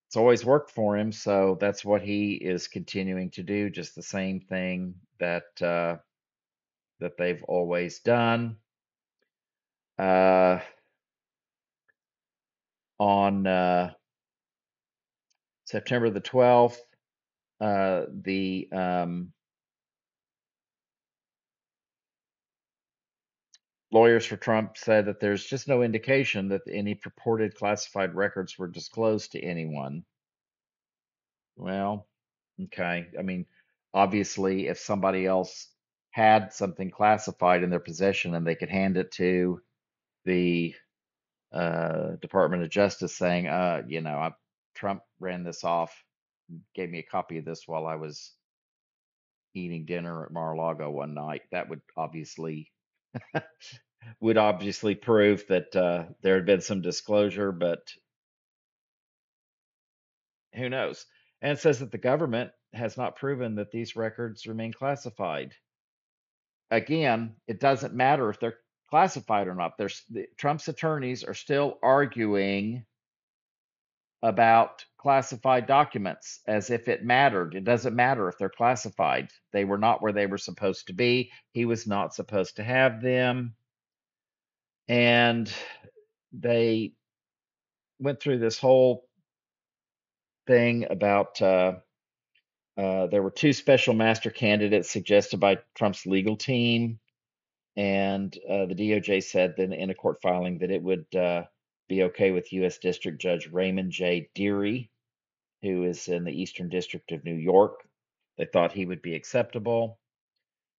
[0.07, 4.01] It's always worked for him, so that's what he is continuing to do, just the
[4.01, 5.97] same thing that uh,
[6.99, 8.57] that they've always done.
[9.97, 10.59] Uh,
[12.99, 13.91] on uh,
[15.65, 16.77] September the 12th,
[17.61, 19.33] uh, the um,
[23.91, 28.67] lawyers for Trump said that there's just no indication that any purported classified records were
[28.67, 30.03] disclosed to anyone.
[31.57, 32.07] Well,
[32.65, 33.07] okay.
[33.17, 33.45] I mean,
[33.93, 35.67] obviously, if somebody else
[36.11, 39.61] had something classified in their possession and they could hand it to
[40.25, 40.75] the
[41.51, 44.31] uh, Department of Justice saying, uh, you know, I,
[44.75, 45.93] Trump ran this off,
[46.75, 48.33] gave me a copy of this while I was
[49.53, 52.71] eating dinner at Mar-a-Lago one night, that would obviously
[54.21, 57.79] would obviously prove that uh, there had been some disclosure, but
[60.55, 61.05] who knows?
[61.41, 65.53] And it says that the government has not proven that these records remain classified.
[66.71, 68.59] Again, it doesn't matter if they're
[68.89, 69.77] classified or not.
[69.77, 72.85] There's the, Trump's attorneys are still arguing
[74.21, 77.55] about classified documents as if it mattered.
[77.55, 79.29] It doesn't matter if they're classified.
[79.53, 81.31] They were not where they were supposed to be.
[81.51, 83.55] He was not supposed to have them.
[84.89, 85.51] And
[86.33, 86.93] they
[87.99, 89.07] went through this whole
[90.47, 91.73] thing about uh,
[92.77, 96.99] uh, there were two special master candidates suggested by Trump's legal team.
[97.79, 101.43] And uh, the DOJ said that in a court filing that it would uh,
[101.87, 102.77] be okay with U.S.
[102.77, 104.29] District Judge Raymond J.
[104.35, 104.91] Dearie,
[105.61, 107.79] who is in the Eastern District of New York.
[108.37, 109.97] They thought he would be acceptable.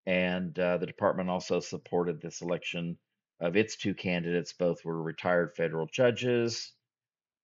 [0.04, 2.98] And uh, the department also supported the selection
[3.40, 4.52] of its two candidates.
[4.52, 6.70] Both were retired federal judges.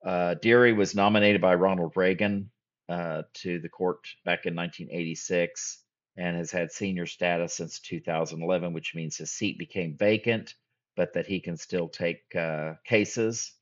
[0.04, 2.50] Uh, Dearie was nominated by Ronald Reagan
[2.90, 5.82] uh, to the court back in 1986
[6.16, 10.54] and has had senior status since 2011, which means his seat became vacant,
[10.96, 13.52] but that he can still take uh, cases.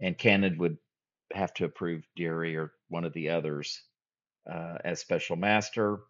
[0.00, 0.78] And Cannon would
[1.32, 3.82] have to approve Dearie or one of the others
[4.50, 6.00] uh, as special master.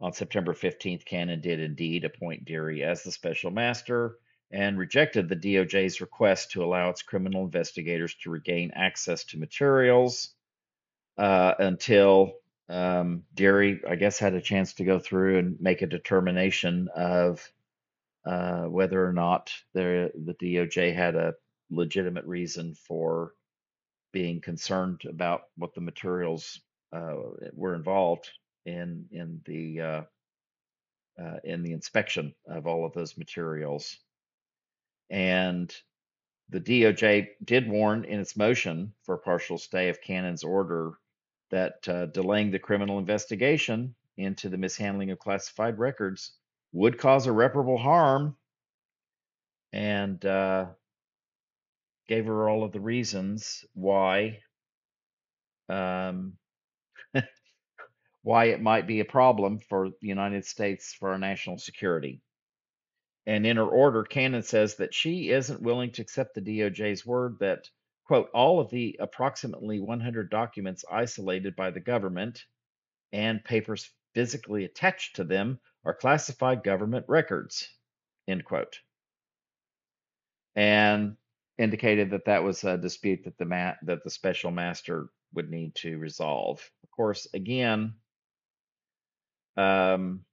[0.00, 4.18] On September 15th, Cannon did indeed appoint Dearie as the special master
[4.50, 10.34] and rejected the DOJ's request to allow its criminal investigators to regain access to materials
[11.18, 12.32] uh, until
[12.68, 13.24] um,
[13.88, 17.50] I guess, had a chance to go through and make a determination of
[18.26, 20.10] uh, whether or not the
[20.42, 21.34] DOJ had a
[21.70, 23.32] legitimate reason for
[24.12, 26.60] being concerned about what the materials
[26.92, 27.14] uh,
[27.52, 28.30] were involved
[28.66, 30.02] in in the uh,
[31.22, 33.96] uh, in the inspection of all of those materials.
[35.10, 35.74] And
[36.50, 40.92] the DOJ did warn in its motion for partial stay of Cannon's order
[41.50, 46.32] that uh, delaying the criminal investigation into the mishandling of classified records
[46.72, 48.36] would cause irreparable harm
[49.72, 50.66] and uh,
[52.08, 54.38] gave her all of the reasons why
[55.68, 56.34] um,
[58.22, 62.20] why it might be a problem for the United States for our national security.
[63.26, 67.38] And in her order, Cannon says that she isn't willing to accept the DOJ's word
[67.40, 67.68] that
[68.08, 72.44] quote, all of the approximately 100 documents isolated by the government
[73.12, 77.68] and papers physically attached to them are classified government records,
[78.28, 78.80] end quote.
[80.56, 81.16] And
[81.56, 85.74] indicated that that was a dispute that the ma- that the special master would need
[85.76, 86.70] to resolve.
[86.82, 87.94] Of course, again,
[89.56, 90.24] um,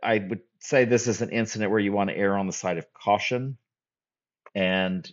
[0.02, 2.78] I would say this is an incident where you want to err on the side
[2.78, 3.56] of caution
[4.54, 5.10] and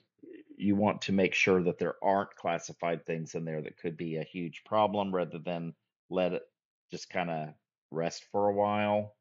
[0.58, 4.18] you want to make sure that there aren't classified things in there that could be
[4.18, 5.74] a huge problem rather than
[6.10, 6.44] let it
[6.92, 7.50] just kind of
[7.92, 9.16] rest for a while.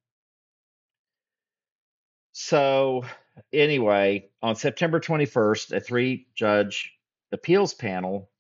[2.32, 3.04] So,
[3.52, 6.92] anyway, on September 21st, a three judge
[7.32, 8.30] appeals panel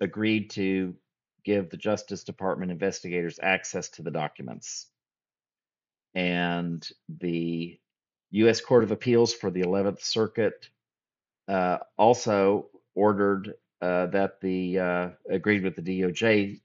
[0.00, 0.94] agreed to
[1.44, 4.86] give the Justice Department investigators access to the documents
[6.14, 7.78] and the
[8.30, 8.60] U.S.
[8.60, 10.68] Court of Appeals for the 11th Circuit
[11.48, 16.60] uh, also ordered uh, that the uh, agreed with the DOJ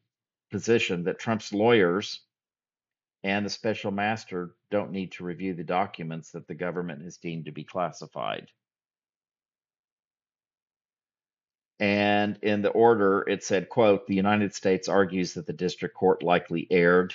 [0.51, 2.21] position that Trump's lawyers
[3.23, 7.45] and the special master don't need to review the documents that the government has deemed
[7.45, 8.49] to be classified.
[11.79, 16.23] And in the order, it said, quote, the United States argues that the district court
[16.23, 17.13] likely erred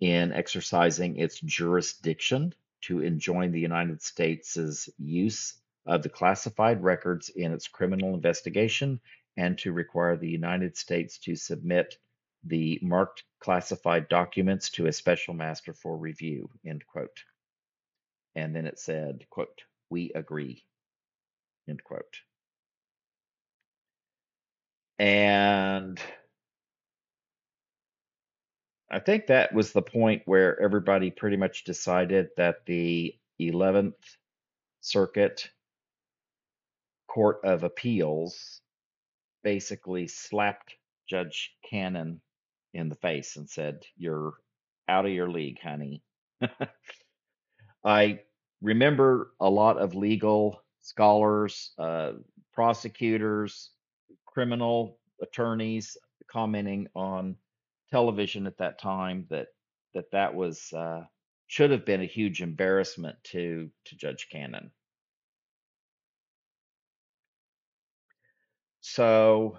[0.00, 5.54] in exercising its jurisdiction to enjoin the United States' use
[5.86, 9.00] of the classified records in its criminal investigation
[9.36, 11.96] and to require the United States to submit
[12.44, 17.24] the marked classified documents to a special master for review, end quote.
[18.34, 20.64] And then it said, quote, we agree,
[21.68, 22.20] end quote.
[24.98, 26.00] And
[28.90, 33.94] I think that was the point where everybody pretty much decided that the 11th
[34.80, 35.48] Circuit
[37.06, 38.60] Court of Appeals
[39.44, 40.74] basically slapped
[41.08, 42.20] Judge Cannon
[42.74, 44.34] in the face and said, You're
[44.88, 46.02] out of your league, honey.
[47.84, 48.20] I
[48.60, 52.12] remember a lot of legal scholars, uh,
[52.52, 53.70] prosecutors,
[54.26, 55.96] criminal attorneys
[56.30, 57.36] commenting on
[57.90, 59.48] television at that time that
[59.94, 61.04] that that was uh,
[61.46, 64.70] should have been a huge embarrassment to to Judge Cannon.
[68.80, 69.58] So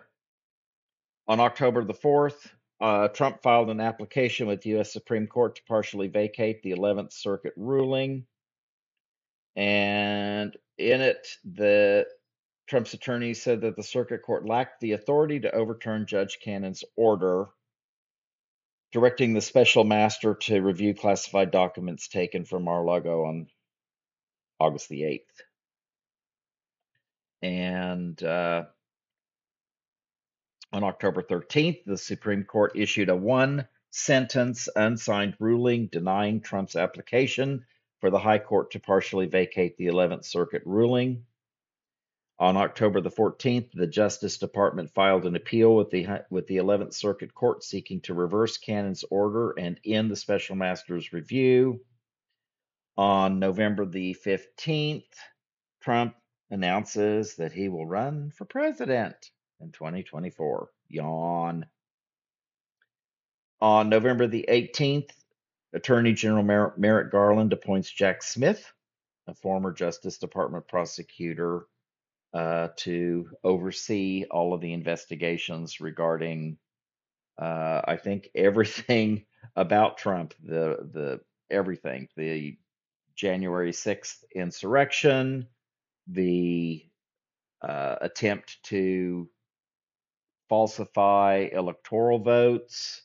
[1.28, 2.50] on October the 4th,
[2.82, 4.92] uh, Trump filed an application with the U.S.
[4.92, 8.26] Supreme Court to partially vacate the 11th Circuit ruling.
[9.56, 12.08] And in it, the
[12.68, 17.50] Trump's attorney said that the circuit court lacked the authority to overturn Judge Cannon's order
[18.92, 23.48] directing the special master to review classified documents taken from Mar-a-Lago on
[24.60, 25.42] August the 8th.
[27.42, 28.66] And uh,
[30.74, 37.66] on October 13th, the Supreme Court issued a one sentence unsigned ruling denying Trump's application
[38.00, 41.26] for the High Court to partially vacate the 11th Circuit ruling.
[42.42, 46.96] On October the 14th, the Justice Department filed an appeal with the with the 11th
[46.96, 51.86] Circuit Court seeking to reverse Cannon's order and end the special master's review.
[52.98, 55.14] On November the 15th,
[55.82, 56.16] Trump
[56.50, 60.68] announces that he will run for president in 2024.
[60.90, 61.68] Yawn.
[63.62, 65.12] On November the 18th,
[65.74, 68.74] Attorney General Mer- Merrick Garland appoints Jack Smith,
[69.28, 71.68] a former Justice Department prosecutor
[72.34, 76.58] uh, to oversee all of the investigations regarding,
[77.42, 79.26] uh, I think, everything
[79.56, 82.58] about Trump, the the everything, the
[83.16, 85.48] January sixth insurrection,
[86.08, 86.86] the
[87.62, 89.30] uh, attempt to
[90.50, 93.04] falsify electoral votes,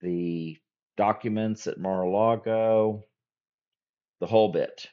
[0.00, 0.56] the
[0.96, 3.04] documents at Mar-a-Lago,
[4.20, 4.88] the whole bit.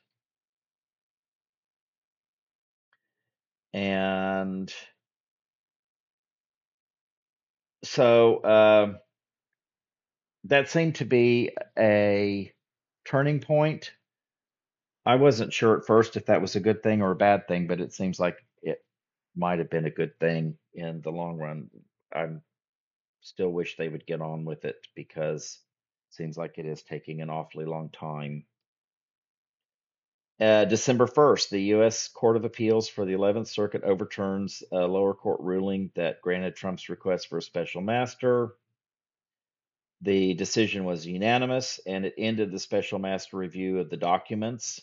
[3.76, 4.74] And
[7.84, 8.94] so uh,
[10.46, 12.54] that seemed to be a
[13.04, 13.92] turning point.
[15.06, 17.68] I wasn't sure at first if that was a good thing or a bad thing,
[17.68, 18.82] but it seems like it
[19.36, 21.70] might have been a good thing in the long run.
[22.14, 22.28] I
[23.20, 25.60] still wish they would get on with it because
[26.10, 28.46] it seems like it is taking an awfully long time
[30.40, 32.10] uh, December 1st, the U.S.
[32.10, 36.90] Court of Appeals for the 11th Circuit overturns a lower court ruling that granted Trump's
[36.90, 38.56] request for a special master.
[40.02, 44.82] The decision was unanimous and it ended the special master review of the documents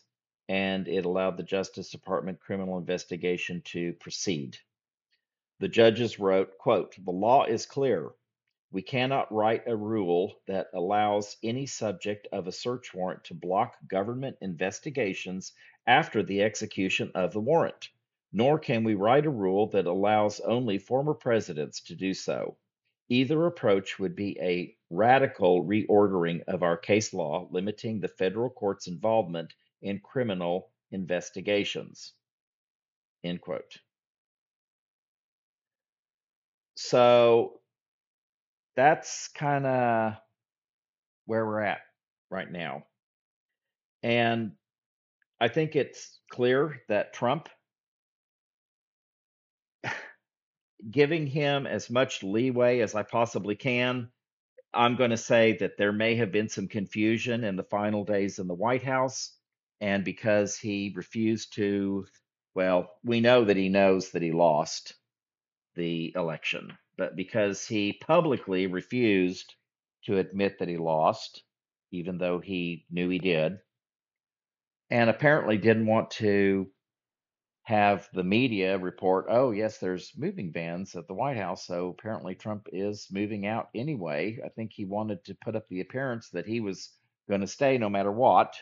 [0.49, 4.57] and it allowed the Justice Department criminal investigation to proceed.
[5.61, 8.11] The judges wrote, quote, "The law is clear.
[8.73, 13.77] We cannot write a rule that allows any subject of a search warrant to block
[13.87, 15.53] government investigations
[15.87, 17.91] after the execution of the warrant,
[18.33, 22.57] nor can we write a rule that allows only former presidents to do so.
[23.11, 28.87] Either approach would be a radical reordering of our case law, limiting the federal court's
[28.87, 32.15] involvement in criminal investigations.
[33.23, 33.77] End quote.
[36.75, 37.61] So
[38.77, 40.15] that's kind of
[41.27, 41.81] where we're at
[42.31, 42.85] right now.
[44.03, 44.53] And
[45.41, 47.49] I think it's clear that Trump
[50.91, 54.09] giving him as much leeway as I possibly can.
[54.75, 58.39] I'm going to say that there may have been some confusion in the final days
[58.39, 59.37] in the White House.
[59.81, 62.07] And because he refused to,
[62.55, 64.95] well, we know that he knows that he lost
[65.75, 69.55] the election but because he publicly refused
[70.05, 71.43] to admit that he lost,
[71.91, 73.59] even though he knew he did,
[74.91, 76.69] and apparently didn't want to
[77.65, 81.67] have the media report, oh, yes, there's moving vans at the White House.
[81.67, 84.39] So apparently Trump is moving out anyway.
[84.45, 86.91] I think he wanted to put up the appearance that he was
[87.29, 88.57] going to stay no matter what.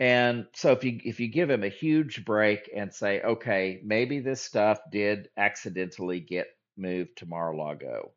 [0.00, 4.20] And so if you if you give him a huge break and say, okay, maybe
[4.20, 6.46] this stuff did accidentally get
[6.78, 8.12] moved to Mar-a-Lago.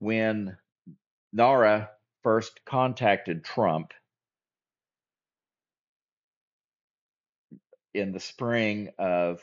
[0.00, 0.58] When
[1.32, 1.90] NARA
[2.22, 3.92] first contacted Trump
[7.94, 9.38] in the spring of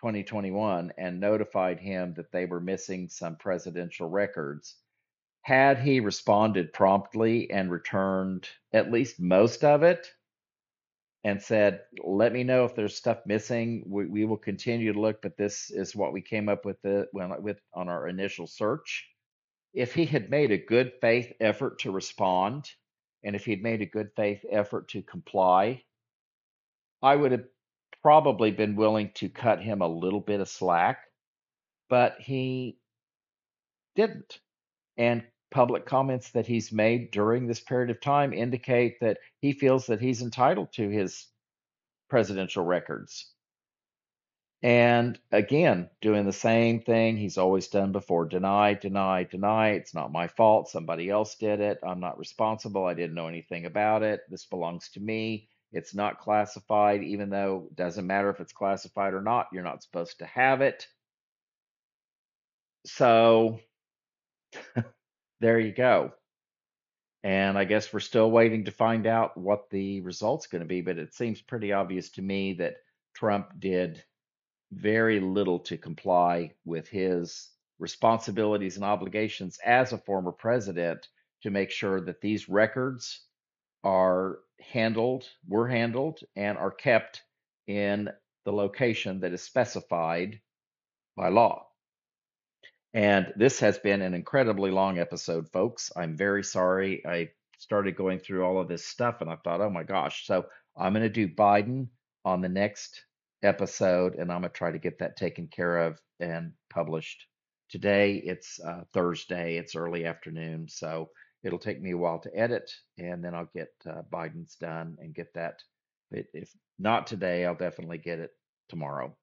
[0.00, 4.76] 2021 and notified him that they were missing some presidential records.
[5.42, 10.06] Had he responded promptly and returned at least most of it
[11.24, 15.22] and said, Let me know if there's stuff missing, we, we will continue to look,
[15.22, 19.06] but this is what we came up with, the, with on our initial search.
[19.72, 22.70] If he had made a good faith effort to respond,
[23.22, 25.82] and if he'd made a good faith effort to comply,
[27.02, 27.44] I would have
[28.02, 31.00] probably been willing to cut him a little bit of slack,
[31.88, 32.78] but he
[33.94, 34.38] didn't.
[34.96, 39.86] And public comments that he's made during this period of time indicate that he feels
[39.86, 41.26] that he's entitled to his
[42.08, 43.32] presidential records.
[44.62, 49.70] And again, doing the same thing he's always done before deny, deny, deny.
[49.70, 50.68] It's not my fault.
[50.68, 51.78] Somebody else did it.
[51.82, 52.84] I'm not responsible.
[52.84, 54.20] I didn't know anything about it.
[54.28, 55.48] This belongs to me.
[55.72, 59.46] It's not classified, even though it doesn't matter if it's classified or not.
[59.52, 60.86] You're not supposed to have it.
[62.84, 63.60] So
[65.40, 66.12] there you go.
[67.22, 70.80] And I guess we're still waiting to find out what the result's going to be,
[70.80, 72.76] but it seems pretty obvious to me that
[73.14, 74.02] Trump did
[74.72, 81.08] very little to comply with his responsibilities and obligations as a former president
[81.42, 83.26] to make sure that these records
[83.84, 87.22] are handled, were handled, and are kept
[87.66, 88.08] in
[88.44, 90.40] the location that is specified
[91.16, 91.69] by law.
[92.92, 95.92] And this has been an incredibly long episode, folks.
[95.96, 97.04] I'm very sorry.
[97.06, 100.26] I started going through all of this stuff and I thought, oh my gosh.
[100.26, 100.46] So
[100.76, 101.88] I'm going to do Biden
[102.24, 103.04] on the next
[103.42, 107.26] episode and I'm going to try to get that taken care of and published.
[107.68, 110.66] Today it's uh, Thursday, it's early afternoon.
[110.68, 111.10] So
[111.42, 115.14] It'll take me a while to edit, and then I'll get uh, Biden's done and
[115.14, 115.62] get that.
[116.10, 118.32] If not today, I'll definitely get it
[118.68, 119.16] tomorrow.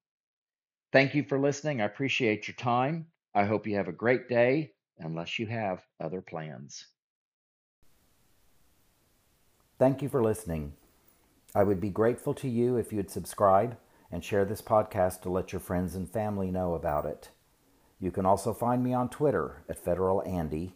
[0.91, 1.81] Thank you for listening.
[1.81, 3.07] I appreciate your time.
[3.37, 6.87] I hope you have a great day, unless you have other plans.
[9.77, 10.73] Thank you for listening.
[11.53, 13.77] I would be grateful to you if you'd subscribe
[14.11, 17.29] and share this podcast to let your friends and family know about it.
[17.99, 20.73] You can also find me on Twitter at Federal Andy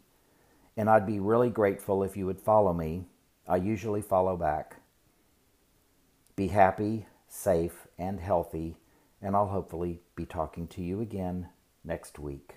[0.78, 3.06] and I'd be really grateful if you would follow me.
[3.48, 4.76] I usually follow back.
[6.36, 8.78] Be happy, safe, and healthy,
[9.20, 11.50] and I'll hopefully be talking to you again
[11.84, 12.56] next week.